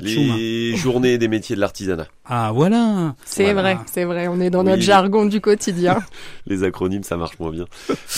Les 0.02 0.76
journées 0.76 1.20
des 1.20 1.28
métiers 1.28 1.56
de 1.56 1.62
l'artisanat. 1.62 2.08
Ah 2.26 2.52
voilà. 2.54 3.16
C'est 3.26 3.52
Voilà. 3.54 3.74
vrai, 3.76 3.84
c'est 3.92 4.06
vrai, 4.06 4.28
on 4.30 4.40
est 4.40 4.50
dans 4.50 4.62
Oui. 4.62 4.68
notre 4.72 4.82
jargon 4.82 5.26
du 5.26 5.42
quotidien. 5.42 5.98
Les 6.48 6.64
acronymes, 6.64 7.04
ça 7.04 7.18
marche 7.18 7.38
moins 7.40 7.52
bien. 7.52 7.66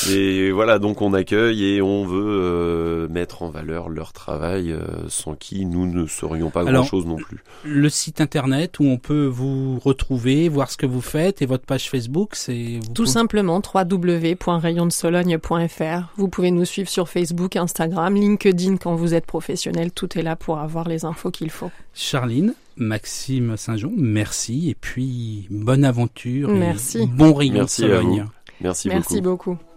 Mais 0.09 0.51
voilà, 0.51 0.77
donc 0.77 1.01
on 1.01 1.11
accueille 1.13 1.63
et 1.75 1.81
on 1.81 2.05
veut 2.05 2.39
euh, 2.43 3.07
mettre 3.07 3.41
en 3.41 3.49
valeur 3.49 3.89
leur 3.89 4.13
travail 4.13 4.71
euh, 4.71 4.85
sans 5.07 5.33
qui 5.33 5.65
nous 5.65 5.87
ne 5.87 6.05
serions 6.05 6.51
pas 6.51 6.63
grand-chose 6.63 7.07
non 7.07 7.15
plus. 7.15 7.39
Le 7.63 7.89
site 7.89 8.21
internet 8.21 8.77
où 8.79 8.85
on 8.85 8.97
peut 8.97 9.25
vous 9.25 9.79
retrouver, 9.79 10.49
voir 10.49 10.69
ce 10.69 10.77
que 10.77 10.85
vous 10.85 11.01
faites 11.01 11.41
et 11.41 11.47
votre 11.47 11.65
page 11.65 11.89
Facebook, 11.89 12.35
c'est 12.35 12.79
Tout 12.93 13.03
pouvez- 13.03 13.09
simplement 13.09 13.59
www.rayondesologne.fr. 13.73 16.09
Vous 16.17 16.27
pouvez 16.27 16.51
nous 16.51 16.65
suivre 16.65 16.89
sur 16.89 17.09
Facebook, 17.09 17.55
Instagram, 17.55 18.15
LinkedIn 18.15 18.77
quand 18.77 18.95
vous 18.95 19.13
êtes 19.13 19.25
professionnel. 19.25 19.91
Tout 19.91 20.17
est 20.17 20.21
là 20.23 20.35
pour 20.35 20.59
avoir 20.59 20.87
les 20.87 21.05
infos 21.05 21.31
qu'il 21.31 21.49
faut. 21.49 21.71
Charline, 21.93 22.53
Maxime 22.77 23.57
Saint-Jean, 23.57 23.91
merci 23.95 24.69
et 24.69 24.75
puis 24.75 25.47
bonne 25.49 25.85
aventure. 25.85 26.49
et 26.49 26.53
Merci. 26.53 27.07
Bon 27.07 27.33
rayon 27.33 27.53
Merci 27.53 27.85
de. 27.87 28.31
Merci, 28.61 28.89
Merci 28.89 29.21
beaucoup. 29.21 29.51
beaucoup. 29.51 29.74